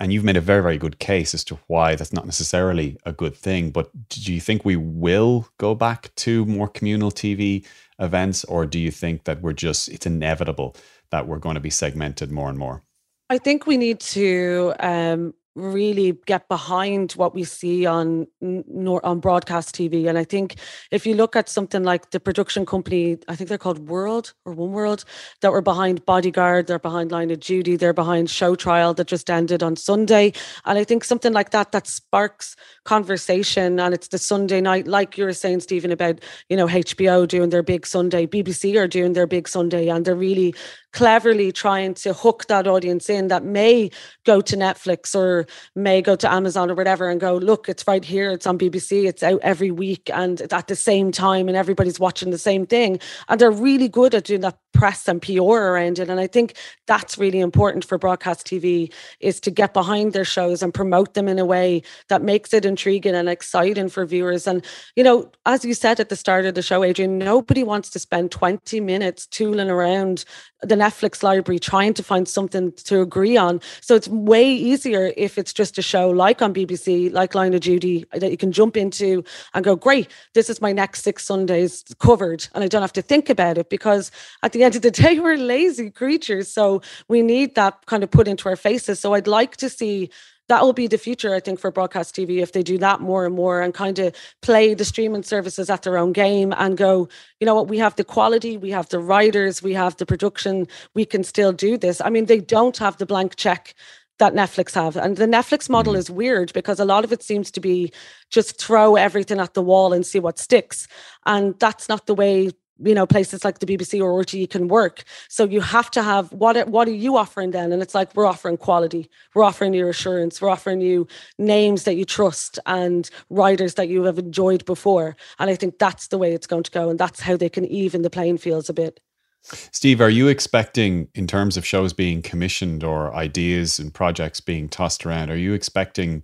and 0.00 0.12
you've 0.12 0.24
made 0.24 0.36
a 0.36 0.40
very 0.40 0.62
very 0.62 0.78
good 0.78 0.98
case 0.98 1.34
as 1.34 1.44
to 1.44 1.58
why 1.66 1.94
that's 1.94 2.12
not 2.12 2.24
necessarily 2.24 2.96
a 3.04 3.12
good 3.12 3.36
thing 3.36 3.70
but 3.70 3.90
do 4.08 4.32
you 4.32 4.40
think 4.40 4.64
we 4.64 4.76
will 4.76 5.48
go 5.58 5.74
back 5.74 6.14
to 6.14 6.44
more 6.46 6.68
communal 6.68 7.10
tv 7.10 7.64
events 7.98 8.44
or 8.44 8.66
do 8.66 8.78
you 8.78 8.90
think 8.90 9.24
that 9.24 9.40
we're 9.42 9.52
just 9.52 9.88
it's 9.88 10.06
inevitable 10.06 10.76
that 11.10 11.26
we're 11.26 11.38
going 11.38 11.54
to 11.54 11.60
be 11.60 11.70
segmented 11.70 12.30
more 12.30 12.48
and 12.48 12.58
more 12.58 12.82
i 13.30 13.38
think 13.38 13.66
we 13.66 13.76
need 13.76 13.98
to 14.00 14.72
um, 14.80 15.34
really 15.58 16.18
get 16.26 16.48
behind 16.48 17.12
what 17.12 17.34
we 17.34 17.44
see 17.44 17.86
on 17.86 18.26
on 18.42 19.20
broadcast 19.20 19.74
TV. 19.74 20.08
And 20.08 20.16
I 20.16 20.24
think 20.24 20.56
if 20.90 21.06
you 21.06 21.14
look 21.14 21.36
at 21.36 21.48
something 21.48 21.82
like 21.82 22.10
the 22.10 22.20
production 22.20 22.64
company, 22.64 23.18
I 23.28 23.36
think 23.36 23.48
they're 23.48 23.58
called 23.58 23.88
World 23.88 24.34
or 24.44 24.52
One 24.52 24.72
World, 24.72 25.04
that 25.40 25.52
were 25.52 25.62
behind 25.62 26.04
Bodyguard, 26.06 26.66
they're 26.66 26.78
behind 26.78 27.10
Line 27.10 27.30
of 27.30 27.40
Duty, 27.40 27.76
they're 27.76 27.92
behind 27.92 28.30
Show 28.30 28.54
Trial 28.54 28.94
that 28.94 29.06
just 29.06 29.30
ended 29.30 29.62
on 29.62 29.76
Sunday. 29.76 30.32
And 30.64 30.78
I 30.78 30.84
think 30.84 31.04
something 31.04 31.32
like 31.32 31.50
that 31.50 31.72
that 31.72 31.86
sparks 31.86 32.56
conversation 32.84 33.80
and 33.80 33.94
it's 33.94 34.08
the 34.08 34.18
Sunday 34.18 34.60
night, 34.60 34.86
like 34.86 35.18
you 35.18 35.24
were 35.24 35.32
saying, 35.32 35.60
Stephen, 35.60 35.92
about 35.92 36.20
you 36.48 36.56
know 36.56 36.66
HBO 36.66 37.26
doing 37.26 37.50
their 37.50 37.62
big 37.62 37.86
Sunday, 37.86 38.26
BBC 38.26 38.78
are 38.78 38.88
doing 38.88 39.12
their 39.12 39.26
big 39.26 39.48
Sunday, 39.48 39.88
and 39.88 40.04
they're 40.04 40.14
really 40.14 40.54
cleverly 40.92 41.52
trying 41.52 41.94
to 41.94 42.12
hook 42.12 42.46
that 42.46 42.66
audience 42.66 43.10
in 43.10 43.28
that 43.28 43.44
may 43.44 43.90
go 44.24 44.40
to 44.40 44.56
Netflix 44.56 45.14
or 45.14 45.46
may 45.74 46.02
go 46.02 46.16
to 46.16 46.32
Amazon 46.32 46.70
or 46.70 46.74
whatever 46.74 47.08
and 47.08 47.20
go, 47.20 47.36
look, 47.36 47.68
it's 47.68 47.86
right 47.86 48.04
here, 48.04 48.30
it's 48.30 48.46
on 48.46 48.58
BBC, 48.58 49.06
it's 49.06 49.22
out 49.22 49.40
every 49.42 49.70
week 49.70 50.10
and 50.12 50.40
it's 50.40 50.54
at 50.54 50.68
the 50.68 50.76
same 50.76 51.12
time 51.12 51.48
and 51.48 51.56
everybody's 51.56 52.00
watching 52.00 52.30
the 52.30 52.38
same 52.38 52.66
thing. 52.66 52.98
And 53.28 53.40
they're 53.40 53.50
really 53.50 53.88
good 53.88 54.14
at 54.14 54.24
doing 54.24 54.40
that 54.42 54.58
press 54.78 55.08
and 55.08 55.20
PR 55.20 55.42
around 55.42 55.98
it. 55.98 56.08
And 56.08 56.20
I 56.20 56.28
think 56.28 56.54
that's 56.86 57.18
really 57.18 57.40
important 57.40 57.84
for 57.84 57.98
broadcast 57.98 58.46
TV 58.46 58.92
is 59.18 59.40
to 59.40 59.50
get 59.50 59.74
behind 59.74 60.12
their 60.12 60.24
shows 60.24 60.62
and 60.62 60.72
promote 60.72 61.14
them 61.14 61.26
in 61.26 61.40
a 61.40 61.44
way 61.44 61.82
that 62.08 62.22
makes 62.22 62.54
it 62.54 62.64
intriguing 62.64 63.16
and 63.16 63.28
exciting 63.28 63.88
for 63.88 64.06
viewers. 64.06 64.46
And, 64.46 64.64
you 64.94 65.02
know, 65.02 65.32
as 65.46 65.64
you 65.64 65.74
said 65.74 65.98
at 65.98 66.10
the 66.10 66.16
start 66.16 66.46
of 66.46 66.54
the 66.54 66.62
show, 66.62 66.84
Adrian, 66.84 67.18
nobody 67.18 67.64
wants 67.64 67.90
to 67.90 67.98
spend 67.98 68.30
20 68.30 68.80
minutes 68.80 69.26
tooling 69.26 69.68
around 69.68 70.24
the 70.62 70.76
Netflix 70.76 71.24
library 71.24 71.58
trying 71.58 71.94
to 71.94 72.04
find 72.04 72.28
something 72.28 72.70
to 72.84 73.00
agree 73.00 73.36
on. 73.36 73.60
So 73.80 73.96
it's 73.96 74.06
way 74.06 74.48
easier 74.48 75.12
if 75.16 75.27
it's 75.36 75.52
just 75.52 75.76
a 75.76 75.82
show 75.82 76.08
like 76.08 76.40
on 76.40 76.54
BBC, 76.54 77.12
like 77.12 77.34
Line 77.34 77.52
of 77.52 77.60
Duty, 77.60 78.06
that 78.12 78.30
you 78.30 78.36
can 78.36 78.52
jump 78.52 78.76
into 78.76 79.24
and 79.52 79.64
go, 79.64 79.76
great, 79.76 80.08
this 80.34 80.48
is 80.48 80.62
my 80.62 80.72
next 80.72 81.02
six 81.02 81.24
Sundays 81.24 81.84
covered. 81.98 82.46
And 82.54 82.64
I 82.64 82.68
don't 82.68 82.82
have 82.82 82.92
to 82.94 83.02
think 83.02 83.28
about 83.28 83.58
it 83.58 83.68
because 83.68 84.10
at 84.42 84.52
the 84.52 84.62
end 84.62 84.76
of 84.76 84.82
the 84.82 84.90
day, 85.02 85.18
we're 85.18 85.36
lazy 85.36 85.90
creatures. 85.90 86.48
So 86.48 86.80
we 87.08 87.20
need 87.20 87.56
that 87.56 87.84
kind 87.86 88.02
of 88.02 88.10
put 88.10 88.28
into 88.28 88.48
our 88.48 88.56
faces. 88.56 89.00
So 89.00 89.14
I'd 89.14 89.26
like 89.26 89.56
to 89.58 89.68
see 89.68 90.10
that 90.48 90.62
will 90.62 90.72
be 90.72 90.86
the 90.86 90.98
future, 90.98 91.34
I 91.34 91.40
think, 91.40 91.60
for 91.60 91.70
broadcast 91.70 92.16
TV 92.16 92.42
if 92.42 92.52
they 92.52 92.62
do 92.62 92.78
that 92.78 93.00
more 93.00 93.26
and 93.26 93.34
more 93.34 93.60
and 93.60 93.72
kind 93.72 93.98
of 93.98 94.14
play 94.40 94.74
the 94.74 94.84
streaming 94.84 95.22
services 95.22 95.68
at 95.70 95.82
their 95.82 95.98
own 95.98 96.12
game 96.12 96.54
and 96.56 96.76
go, 96.76 97.08
you 97.38 97.46
know 97.46 97.54
what, 97.54 97.68
we 97.68 97.78
have 97.78 97.96
the 97.96 98.04
quality, 98.04 98.56
we 98.56 98.70
have 98.70 98.88
the 98.88 98.98
writers, 98.98 99.62
we 99.62 99.74
have 99.74 99.96
the 99.98 100.06
production, 100.06 100.66
we 100.94 101.04
can 101.04 101.22
still 101.22 101.52
do 101.52 101.76
this. 101.76 102.00
I 102.00 102.08
mean, 102.08 102.26
they 102.26 102.40
don't 102.40 102.76
have 102.78 102.96
the 102.96 103.06
blank 103.06 103.36
check 103.36 103.74
that 104.18 104.34
Netflix 104.34 104.74
have. 104.74 104.96
And 104.96 105.16
the 105.16 105.26
Netflix 105.26 105.68
model 105.68 105.94
mm. 105.94 105.98
is 105.98 106.10
weird 106.10 106.52
because 106.52 106.80
a 106.80 106.84
lot 106.84 107.04
of 107.04 107.12
it 107.12 107.22
seems 107.22 107.50
to 107.52 107.60
be 107.60 107.92
just 108.30 108.60
throw 108.60 108.96
everything 108.96 109.40
at 109.40 109.54
the 109.54 109.62
wall 109.62 109.92
and 109.92 110.04
see 110.04 110.20
what 110.20 110.38
sticks. 110.38 110.86
And 111.26 111.58
that's 111.58 111.88
not 111.88 112.06
the 112.06 112.14
way 112.14 112.50
you 112.80 112.94
know 112.94 113.06
places 113.06 113.44
like 113.44 113.58
the 113.58 113.66
BBC 113.66 114.00
or 114.00 114.22
RTE 114.22 114.50
can 114.50 114.68
work. 114.68 115.04
So 115.28 115.44
you 115.44 115.60
have 115.60 115.90
to 115.92 116.02
have 116.02 116.32
what 116.32 116.56
are, 116.56 116.66
what 116.66 116.88
are 116.88 116.92
you 116.92 117.16
offering 117.16 117.50
then? 117.50 117.72
And 117.72 117.82
it's 117.82 117.94
like 117.94 118.14
we're 118.14 118.26
offering 118.26 118.56
quality, 118.56 119.10
we're 119.34 119.44
offering 119.44 119.74
you 119.74 119.88
assurance, 119.88 120.40
we're 120.40 120.50
offering 120.50 120.80
you 120.80 121.06
names 121.38 121.84
that 121.84 121.96
you 121.96 122.04
trust 122.04 122.58
and 122.66 123.08
writers 123.30 123.74
that 123.74 123.88
you 123.88 124.04
have 124.04 124.18
enjoyed 124.18 124.64
before. 124.64 125.16
And 125.38 125.50
I 125.50 125.56
think 125.56 125.78
that's 125.78 126.08
the 126.08 126.18
way 126.18 126.32
it's 126.32 126.46
going 126.46 126.62
to 126.62 126.70
go, 126.70 126.88
and 126.88 126.98
that's 126.98 127.20
how 127.20 127.36
they 127.36 127.48
can 127.48 127.64
even 127.66 128.02
the 128.02 128.10
playing 128.10 128.38
fields 128.38 128.68
a 128.68 128.74
bit. 128.74 129.00
Steve, 129.42 130.00
are 130.00 130.10
you 130.10 130.28
expecting, 130.28 131.08
in 131.14 131.26
terms 131.26 131.56
of 131.56 131.64
shows 131.66 131.92
being 131.92 132.22
commissioned 132.22 132.84
or 132.84 133.14
ideas 133.14 133.78
and 133.78 133.94
projects 133.94 134.40
being 134.40 134.68
tossed 134.68 135.06
around, 135.06 135.30
are 135.30 135.36
you 135.36 135.52
expecting? 135.54 136.22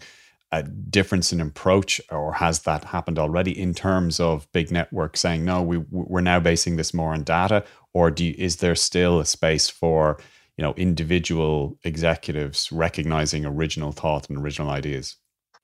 a 0.53 0.63
difference 0.63 1.33
in 1.33 1.41
approach, 1.41 2.01
or 2.11 2.33
has 2.33 2.61
that 2.61 2.85
happened 2.85 3.19
already 3.19 3.59
in 3.61 3.75
terms 3.75 4.21
of 4.21 4.47
big 4.53 4.71
networks 4.71 5.19
saying 5.21 5.45
no, 5.45 5.61
we 5.61 5.79
we're 5.91 6.21
now 6.21 6.39
basing 6.39 6.77
this 6.77 6.95
more 6.95 7.13
on 7.13 7.25
data, 7.25 7.65
or 7.93 8.11
do 8.11 8.25
you, 8.25 8.35
is 8.39 8.57
there 8.57 8.77
still 8.77 9.19
a 9.19 9.25
space 9.27 9.69
for 9.69 10.19
you 10.57 10.63
know 10.63 10.73
individual 10.75 11.77
executives 11.83 12.71
recognizing 12.71 13.45
original 13.45 13.91
thought 13.91 14.29
and 14.31 14.39
original 14.39 14.71
ideas? 14.71 15.17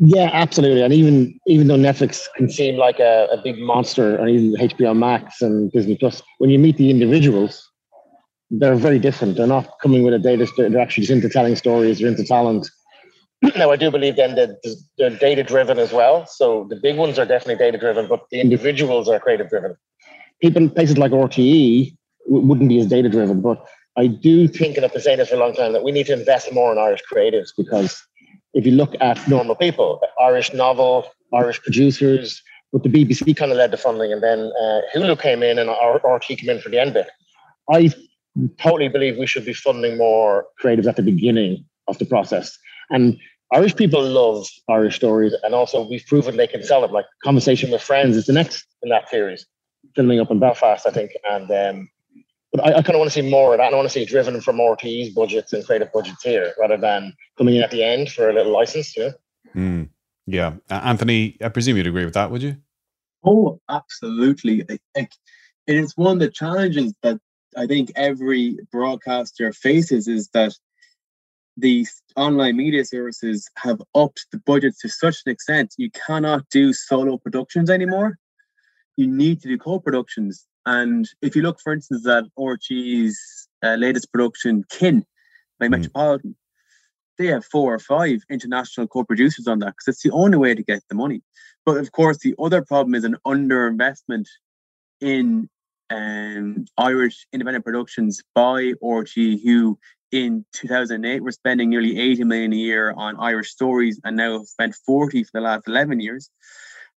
Yeah, 0.03 0.31
absolutely. 0.33 0.83
And 0.83 0.95
even 0.95 1.39
even 1.47 1.69
though 1.69 1.77
Netflix 1.77 2.27
can 2.37 2.49
seem 2.49 2.77
like 2.77 2.99
a, 2.99 3.29
a 3.31 3.41
big 3.43 3.59
monster, 3.59 4.17
and 4.17 4.31
even 4.31 4.69
HBO 4.69 4.97
Max 4.97 5.43
and 5.43 5.71
Disney 5.73 5.97
Plus, 5.97 6.23
when 6.39 6.51
you 6.51 6.59
meet 6.59 6.79
the 6.79 6.91
individuals, 6.91 7.71
they're 8.51 8.77
very 8.77 8.99
different. 8.99 9.37
They're 9.37 9.47
not 9.47 9.69
coming 9.83 10.03
with 10.03 10.15
a 10.15 10.19
data. 10.19 10.49
They're 10.57 10.81
actually 10.81 11.03
just 11.03 11.13
into 11.13 11.29
telling 11.29 11.55
stories. 11.55 11.99
They're 11.99 12.09
into 12.09 12.25
talent 12.25 12.69
now, 13.57 13.71
I 13.71 13.77
do 13.77 13.91
believe 13.91 14.17
then 14.17 14.35
that 14.35 14.61
they're 14.99 15.11
data 15.11 15.43
driven 15.43 15.79
as 15.79 15.93
well. 15.93 16.27
So 16.27 16.67
the 16.69 16.77
big 16.77 16.97
ones 16.97 17.19
are 17.19 17.25
definitely 17.25 17.57
data 17.57 17.79
driven, 17.79 18.07
but 18.07 18.27
the 18.31 18.41
individuals 18.41 19.09
are 19.09 19.19
creative 19.19 19.49
driven. 19.49 19.77
People 20.43 20.63
in 20.63 20.71
places 20.71 20.99
like 20.99 21.13
RTE 21.13 21.97
wouldn't 22.27 22.69
be 22.69 22.79
as 22.81 22.87
data 22.87 23.09
driven, 23.09 23.41
but 23.41 23.65
I 23.97 24.07
do 24.09 24.47
think, 24.47 24.77
and 24.77 24.85
I've 24.85 24.93
been 24.93 25.03
saying 25.03 25.19
this 25.19 25.31
for 25.31 25.37
a 25.37 25.39
long 25.39 25.55
time, 25.55 25.73
that 25.73 25.83
we 25.83 25.91
need 25.91 26.07
to 26.07 26.13
invest 26.13 26.53
more 26.53 26.71
in 26.71 26.79
Irish 26.79 27.01
creatives 27.11 27.49
because 27.57 28.03
if 28.55 28.67
you 28.67 28.73
look 28.73 28.95
at 29.01 29.27
normal 29.29 29.55
people, 29.55 30.01
Irish 30.21 30.53
novel, 30.53 31.07
Irish 31.33 31.61
producers, 31.63 32.43
but 32.73 32.83
the 32.83 32.89
BBC 32.89 33.37
kind 33.37 33.51
of 33.51 33.59
led 33.59 33.71
the 33.71 33.77
funding, 33.77 34.13
and 34.13 34.23
then 34.23 34.53
uh, 34.61 34.81
Hulu 34.95 35.21
came 35.21 35.43
in 35.43 35.59
and 35.59 35.69
RTE 35.69 36.39
came 36.39 36.51
in 36.51 36.61
for 36.61 36.69
the 36.69 36.81
end 36.81 36.95
bit. 36.95 37.09
I 37.71 37.91
totally 38.59 38.89
believe 38.89 39.17
we 39.19 39.27
should 39.27 39.45
be 39.45 39.53
funding 39.53 39.99
more 39.99 40.47
creatives 40.63 40.87
at 40.87 40.97
the 40.97 41.03
beginning 41.03 41.65
of 41.89 41.99
the 41.99 42.07
process. 42.07 42.57
And 42.91 43.19
Irish 43.53 43.75
people 43.75 44.03
love 44.03 44.47
Irish 44.69 44.97
stories, 44.97 45.35
and 45.43 45.55
also 45.55 45.89
we've 45.89 46.07
proven 46.07 46.37
they 46.37 46.47
can 46.47 46.63
sell 46.63 46.81
them. 46.83 46.93
Like 46.93 47.07
Conversation 47.25 47.71
with 47.71 47.83
Friends 47.83 48.17
is 48.17 48.27
the 48.27 48.33
next 48.33 48.65
in 48.83 48.89
that 48.91 49.09
series, 49.09 49.47
filming 49.97 50.21
up 50.21 50.31
in 50.31 50.39
Belfast, 50.39 50.87
I 50.87 50.91
think. 50.91 51.13
And 51.29 51.51
um, 51.51 51.89
but 52.53 52.65
I, 52.65 52.79
I 52.79 52.83
kind 52.83 52.97
of 52.97 52.99
want 52.99 53.11
to 53.13 53.23
see 53.23 53.29
more 53.29 53.53
of 53.53 53.59
that. 53.59 53.73
I 53.73 53.77
want 53.77 53.87
to 53.87 53.93
see 53.93 54.05
driven 54.05 54.41
from 54.41 54.59
RTE's 54.59 55.11
budgets 55.11 55.53
and 55.53 55.65
creative 55.65 55.93
budgets 55.93 56.23
here, 56.23 56.53
rather 56.59 56.77
than 56.77 57.15
coming 57.39 57.57
in 57.57 57.63
at 57.63 57.71
the 57.71 57.85
end 57.85 58.11
for 58.11 58.29
a 58.29 58.33
little 58.33 58.53
license. 58.53 58.97
Yeah. 58.97 59.11
Mm, 59.55 59.89
yeah, 60.27 60.55
uh, 60.71 60.81
Anthony, 60.85 61.37
I 61.41 61.49
presume 61.49 61.77
you'd 61.77 61.87
agree 61.87 62.05
with 62.05 62.15
that, 62.15 62.31
would 62.31 62.43
you? 62.43 62.57
Oh, 63.25 63.61
absolutely. 63.69 64.63
I 64.63 64.79
think 64.95 65.11
it 65.67 65.77
is 65.77 65.97
one 65.97 66.15
of 66.15 66.19
the 66.21 66.31
challenges 66.31 66.95
that 67.03 67.21
I 67.57 67.67
think 67.67 67.93
every 67.97 68.59
broadcaster 68.71 69.53
faces 69.53 70.09
is 70.09 70.29
that 70.29 70.53
the 71.57 71.87
online 72.17 72.57
media 72.57 72.85
services 72.85 73.49
have 73.57 73.83
upped 73.95 74.27
the 74.33 74.39
budgets 74.39 74.81
to 74.81 74.89
such 74.89 75.19
an 75.27 75.33
extent 75.33 75.75
you 75.77 75.91
cannot 75.91 76.49
do 76.51 76.73
solo 76.73 77.19
productions 77.19 77.69
anymore. 77.69 78.17
You 78.97 79.07
need 79.07 79.41
to 79.43 79.49
do 79.49 79.59
co-productions. 79.59 80.47
And 80.67 81.09
if 81.23 81.35
you 81.35 81.43
look, 81.43 81.61
for 81.61 81.73
instance, 81.73 82.07
at 82.07 82.25
RTE's 82.39 83.49
uh, 83.63 83.75
latest 83.75 84.13
production, 84.13 84.65
Kin 84.71 85.05
by 85.59 85.67
mm. 85.67 85.71
Metropolitan, 85.71 86.37
they 87.19 87.27
have 87.27 87.45
four 87.45 87.75
or 87.75 87.79
five 87.79 88.23
international 88.31 88.87
co-producers 88.87 89.47
on 89.47 89.59
that 89.61 89.75
because 89.75 89.89
it's 89.89 90.03
the 90.03 90.11
only 90.11 90.39
way 90.39 90.55
to 90.55 90.63
get 90.63 90.83
the 90.89 90.95
money. 90.95 91.23
But 91.67 91.77
of 91.77 91.93
course, 91.93 92.19
the 92.19 92.35
other 92.39 92.63
problem 92.63 92.95
is 92.95 93.05
an 93.05 93.17
underinvestment 93.27 94.27
in 95.01 95.49
um, 95.91 96.65
Irish 96.79 97.27
independent 97.33 97.65
productions 97.65 98.23
by 98.35 98.73
RTÉ, 98.83 99.43
who 99.43 99.79
in 100.13 100.45
2008 100.55 101.23
were 101.23 101.33
spending 101.33 101.71
nearly 101.71 101.99
80 101.99 102.25
million 102.25 102.53
a 102.53 102.57
year 102.57 102.93
on 102.97 103.17
Irish 103.19 103.51
stories 103.51 104.01
and 104.05 104.17
now 104.17 104.39
have 104.39 104.47
spent 104.47 104.75
40 104.87 105.25
for 105.25 105.31
the 105.35 105.41
last 105.41 105.69
11 105.69 106.01
years. 106.01 106.31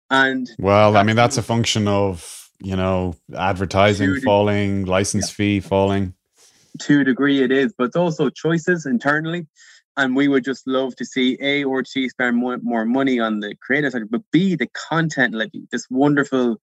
And 0.10 0.50
well, 0.60 0.98
I 0.98 1.04
mean, 1.04 1.16
that's 1.16 1.38
a 1.38 1.42
function 1.42 1.88
of, 1.88 2.41
you 2.62 2.76
know, 2.76 3.16
advertising 3.36 4.22
falling, 4.22 4.86
license 4.86 5.30
yeah. 5.30 5.36
fee 5.36 5.60
falling. 5.60 6.14
To 6.82 7.02
a 7.02 7.04
degree, 7.04 7.44
it 7.44 7.52
is, 7.52 7.74
but 7.78 7.86
it's 7.86 7.96
also 7.96 8.30
choices 8.30 8.86
internally. 8.86 9.48
And 9.98 10.16
we 10.16 10.30
would 10.30 10.46
just 10.46 10.66
love 10.68 10.96
to 10.96 11.06
see 11.06 11.38
A 11.42 11.66
or 11.66 11.84
T 11.84 12.08
spend 12.08 12.38
more, 12.38 12.58
more 12.60 12.86
money 12.86 13.20
on 13.20 13.42
the 13.42 13.56
creative 13.62 13.92
side, 13.92 14.04
but 14.10 14.22
B, 14.32 14.56
the 14.56 14.70
content 14.90 15.34
levy, 15.34 15.68
this 15.72 15.88
wonderful 15.90 16.62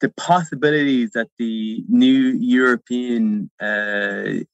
the 0.00 0.08
possibilities 0.10 1.12
that 1.12 1.28
the 1.38 1.82
new 1.88 2.36
European 2.38 3.50
uh, 3.60 4.44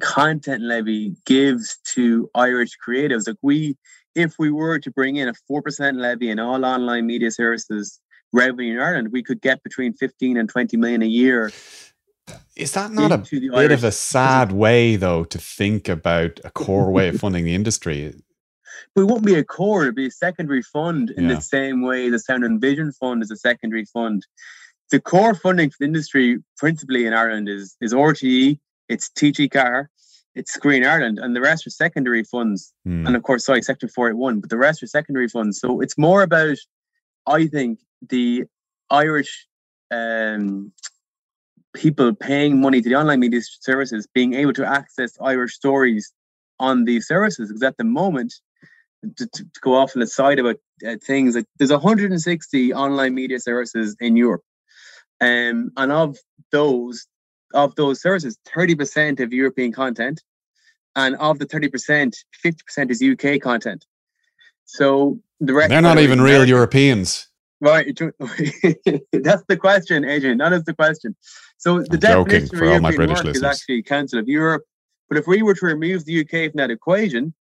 content 0.00 0.62
levy 0.62 1.14
gives 1.24 1.78
to 1.94 2.28
Irish 2.34 2.72
creatives. 2.86 3.26
Like 3.26 3.36
we, 3.40 3.76
if 4.14 4.34
we 4.38 4.50
were 4.50 4.78
to 4.78 4.90
bring 4.90 5.16
in 5.16 5.28
a 5.28 5.34
four 5.46 5.62
percent 5.62 5.96
levy 5.98 6.30
in 6.30 6.38
all 6.38 6.64
online 6.64 7.06
media 7.06 7.30
services 7.30 8.00
revenue 8.32 8.74
in 8.74 8.80
Ireland, 8.80 9.08
we 9.12 9.22
could 9.22 9.40
get 9.40 9.62
between 9.62 9.92
fifteen 9.92 10.36
and 10.36 10.48
twenty 10.48 10.76
million 10.76 11.02
a 11.02 11.06
year. 11.06 11.52
Is 12.56 12.72
that 12.72 12.92
not 12.92 13.12
a 13.12 13.18
bit 13.18 13.54
Irish 13.54 13.72
of 13.72 13.84
a 13.84 13.92
sad 13.92 14.52
way, 14.52 14.96
though, 14.96 15.24
to 15.24 15.38
think 15.38 15.88
about 15.88 16.40
a 16.44 16.50
core 16.50 16.90
way 16.90 17.08
of 17.08 17.16
funding 17.20 17.44
the 17.44 17.54
industry? 17.54 18.14
But 18.94 19.02
it 19.02 19.04
won't 19.04 19.24
be 19.24 19.34
a 19.34 19.44
core; 19.44 19.82
it'd 19.82 19.94
be 19.94 20.06
a 20.06 20.10
secondary 20.10 20.62
fund 20.62 21.10
in 21.10 21.28
yeah. 21.28 21.36
the 21.36 21.40
same 21.40 21.82
way 21.82 22.10
the 22.10 22.18
Sound 22.18 22.44
and 22.44 22.60
Vision 22.60 22.92
Fund 22.92 23.22
is 23.22 23.30
a 23.30 23.36
secondary 23.36 23.84
fund. 23.84 24.26
The 24.90 25.00
core 25.00 25.34
funding 25.34 25.70
for 25.70 25.76
the 25.80 25.84
industry, 25.86 26.38
principally 26.56 27.06
in 27.06 27.12
Ireland, 27.12 27.48
is 27.48 27.76
is 27.80 27.94
RTE, 27.94 28.58
it's 28.88 29.10
TG4, 29.10 29.86
it's 30.34 30.52
Screen 30.52 30.84
Ireland, 30.84 31.18
and 31.18 31.34
the 31.34 31.40
rest 31.40 31.66
are 31.66 31.70
secondary 31.70 32.24
funds. 32.24 32.72
Mm. 32.86 33.06
And 33.06 33.16
of 33.16 33.22
course, 33.22 33.44
sorry, 33.44 33.62
Section 33.62 33.88
481, 33.88 34.40
but 34.40 34.50
the 34.50 34.56
rest 34.56 34.82
are 34.82 34.86
secondary 34.86 35.28
funds. 35.28 35.58
So 35.58 35.80
it's 35.80 35.98
more 35.98 36.22
about, 36.22 36.56
I 37.28 37.46
think, 37.46 37.80
the 38.08 38.44
Irish 38.90 39.46
um, 39.90 40.72
people 41.74 42.14
paying 42.14 42.60
money 42.60 42.80
to 42.80 42.88
the 42.88 42.96
online 42.96 43.20
media 43.20 43.40
services 43.60 44.06
being 44.14 44.34
able 44.34 44.52
to 44.54 44.66
access 44.66 45.16
Irish 45.20 45.54
stories 45.54 46.12
on 46.58 46.84
these 46.84 47.06
services. 47.06 47.48
Because 47.48 47.62
at 47.62 47.76
the 47.76 47.84
moment, 47.84 48.34
to, 49.16 49.26
to, 49.26 49.46
go 49.60 49.74
off 49.74 49.94
on 49.94 50.00
the 50.00 50.06
side 50.06 50.38
about 50.38 50.56
uh, 50.86 50.96
things, 51.04 51.36
like 51.36 51.46
there's 51.58 51.70
160 51.70 52.72
online 52.74 53.14
media 53.14 53.38
services 53.38 53.96
in 54.00 54.16
Europe. 54.16 54.42
Um, 55.20 55.70
and 55.76 55.92
of 55.92 56.16
those, 56.50 57.06
of 57.54 57.74
those 57.76 58.00
services, 58.00 58.38
30% 58.56 59.20
of 59.20 59.32
European 59.32 59.72
content, 59.72 60.22
and 60.96 61.14
of 61.16 61.38
the 61.38 61.46
30%, 61.46 62.14
50% 62.44 62.90
is 62.90 63.02
UK 63.02 63.40
content. 63.40 63.84
So 64.68 65.18
the 65.40 65.52
they're 65.68 65.80
not 65.80 65.98
even 65.98 66.20
real 66.20 66.44
Europeans. 66.46 67.26
Right. 67.60 67.86
That's 69.12 69.42
the 69.48 69.56
question, 69.58 70.04
Adrian. 70.04 70.38
That 70.38 70.52
is 70.52 70.64
the 70.64 70.74
question. 70.74 71.16
So 71.56 71.80
the 71.82 71.94
I'm 71.94 72.24
definition 72.24 72.56
for 72.56 72.70
all 72.70 72.80
my 72.80 72.94
British 72.94 73.24
listeners. 73.24 73.36
is 73.38 73.42
actually 73.42 73.82
Council 73.82 74.18
of 74.18 74.28
Europe. 74.28 74.62
But 75.08 75.18
if 75.18 75.26
we 75.26 75.42
were 75.42 75.54
to 75.54 75.66
remove 75.66 76.04
the 76.04 76.20
UK 76.20 76.52
from 76.52 76.58
that 76.58 76.70
equation, 76.70 77.34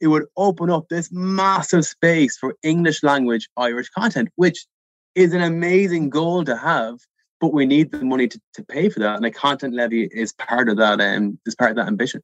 it 0.00 0.08
would 0.08 0.24
open 0.36 0.68
up 0.68 0.88
this 0.90 1.10
massive 1.12 1.86
space 1.86 2.36
for 2.36 2.56
English 2.62 3.02
language 3.02 3.48
Irish 3.56 3.88
content, 3.90 4.28
which 4.34 4.66
is 5.14 5.32
an 5.32 5.40
amazing 5.40 6.10
goal 6.10 6.44
to 6.44 6.56
have 6.56 6.98
but 7.44 7.52
we 7.52 7.66
need 7.66 7.92
the 7.92 8.02
money 8.02 8.26
to, 8.26 8.40
to 8.54 8.64
pay 8.64 8.88
for 8.88 9.00
that. 9.00 9.16
And 9.16 9.26
a 9.26 9.30
content 9.30 9.74
levy 9.74 10.04
is 10.04 10.32
part 10.32 10.70
of 10.70 10.78
that 10.78 10.98
um, 10.98 11.38
is 11.44 11.54
part 11.54 11.72
of 11.72 11.76
that 11.76 11.88
ambition. 11.88 12.22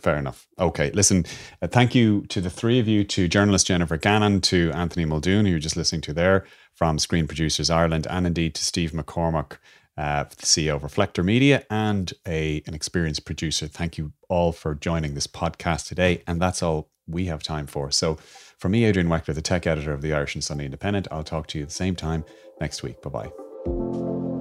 Fair 0.00 0.16
enough. 0.16 0.46
Okay, 0.58 0.90
listen, 0.92 1.24
uh, 1.62 1.68
thank 1.68 1.94
you 1.94 2.26
to 2.26 2.40
the 2.40 2.50
three 2.50 2.78
of 2.78 2.86
you, 2.86 3.02
to 3.04 3.28
journalist 3.28 3.66
Jennifer 3.66 3.96
Gannon, 3.96 4.40
to 4.42 4.70
Anthony 4.72 5.06
Muldoon, 5.06 5.46
who 5.46 5.52
you're 5.52 5.58
just 5.58 5.76
listening 5.76 6.02
to 6.02 6.12
there 6.12 6.44
from 6.74 6.98
Screen 6.98 7.26
Producers 7.26 7.70
Ireland, 7.70 8.06
and 8.10 8.26
indeed 8.26 8.54
to 8.56 8.64
Steve 8.64 8.92
McCormack, 8.92 9.56
uh, 9.96 10.24
the 10.24 10.36
CEO 10.36 10.76
of 10.76 10.82
Reflektor 10.82 11.24
Media 11.24 11.64
and 11.70 12.12
a, 12.26 12.62
an 12.66 12.74
experienced 12.74 13.24
producer. 13.24 13.66
Thank 13.66 13.96
you 13.96 14.12
all 14.28 14.52
for 14.52 14.74
joining 14.74 15.14
this 15.14 15.26
podcast 15.26 15.88
today. 15.88 16.22
And 16.26 16.40
that's 16.40 16.62
all 16.62 16.90
we 17.06 17.26
have 17.26 17.42
time 17.42 17.66
for. 17.66 17.90
So, 17.90 18.18
for 18.58 18.68
me, 18.68 18.84
Adrian 18.84 19.08
Weckler, 19.08 19.34
the 19.34 19.42
tech 19.42 19.66
editor 19.66 19.92
of 19.92 20.02
the 20.02 20.12
Irish 20.12 20.34
and 20.34 20.44
Sunday 20.44 20.64
Independent, 20.64 21.08
I'll 21.10 21.24
talk 21.24 21.46
to 21.48 21.58
you 21.58 21.64
at 21.64 21.68
the 21.68 21.74
same 21.74 21.94
time 21.94 22.24
next 22.60 22.82
week. 22.82 23.00
Bye 23.02 23.10
bye. 23.10 24.35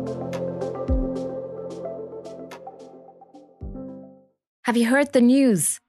Have 4.65 4.75
you 4.75 4.87
heard 4.87 5.13
the 5.13 5.21
news? 5.21 5.79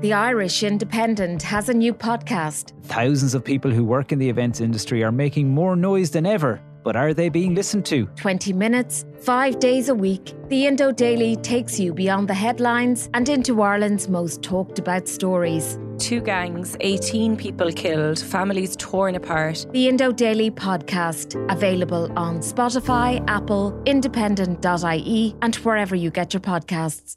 The 0.00 0.12
Irish 0.12 0.62
Independent 0.62 1.42
has 1.42 1.68
a 1.68 1.74
new 1.74 1.92
podcast. 1.92 2.70
Thousands 2.84 3.34
of 3.34 3.42
people 3.42 3.72
who 3.72 3.84
work 3.84 4.12
in 4.12 4.20
the 4.20 4.28
events 4.28 4.60
industry 4.60 5.02
are 5.02 5.10
making 5.10 5.48
more 5.48 5.74
noise 5.74 6.12
than 6.12 6.26
ever. 6.26 6.62
But 6.84 6.94
are 6.94 7.12
they 7.12 7.28
being 7.28 7.56
listened 7.56 7.84
to? 7.86 8.06
20 8.14 8.52
minutes, 8.52 9.04
five 9.18 9.58
days 9.58 9.88
a 9.88 9.96
week. 9.96 10.32
The 10.46 10.66
Indo 10.66 10.92
Daily 10.92 11.34
takes 11.34 11.80
you 11.80 11.92
beyond 11.92 12.28
the 12.28 12.34
headlines 12.34 13.10
and 13.14 13.28
into 13.28 13.60
Ireland's 13.60 14.08
most 14.08 14.44
talked 14.44 14.78
about 14.78 15.08
stories. 15.08 15.76
Two 15.98 16.20
gangs, 16.20 16.76
18 16.78 17.36
people 17.36 17.72
killed, 17.72 18.20
families 18.20 18.76
torn 18.76 19.16
apart. 19.16 19.66
The 19.72 19.88
Indo 19.88 20.12
Daily 20.12 20.52
podcast, 20.52 21.34
available 21.50 22.16
on 22.16 22.38
Spotify, 22.42 23.24
Apple, 23.26 23.82
independent.ie, 23.86 25.34
and 25.42 25.56
wherever 25.56 25.96
you 25.96 26.12
get 26.12 26.32
your 26.32 26.42
podcasts. 26.42 27.16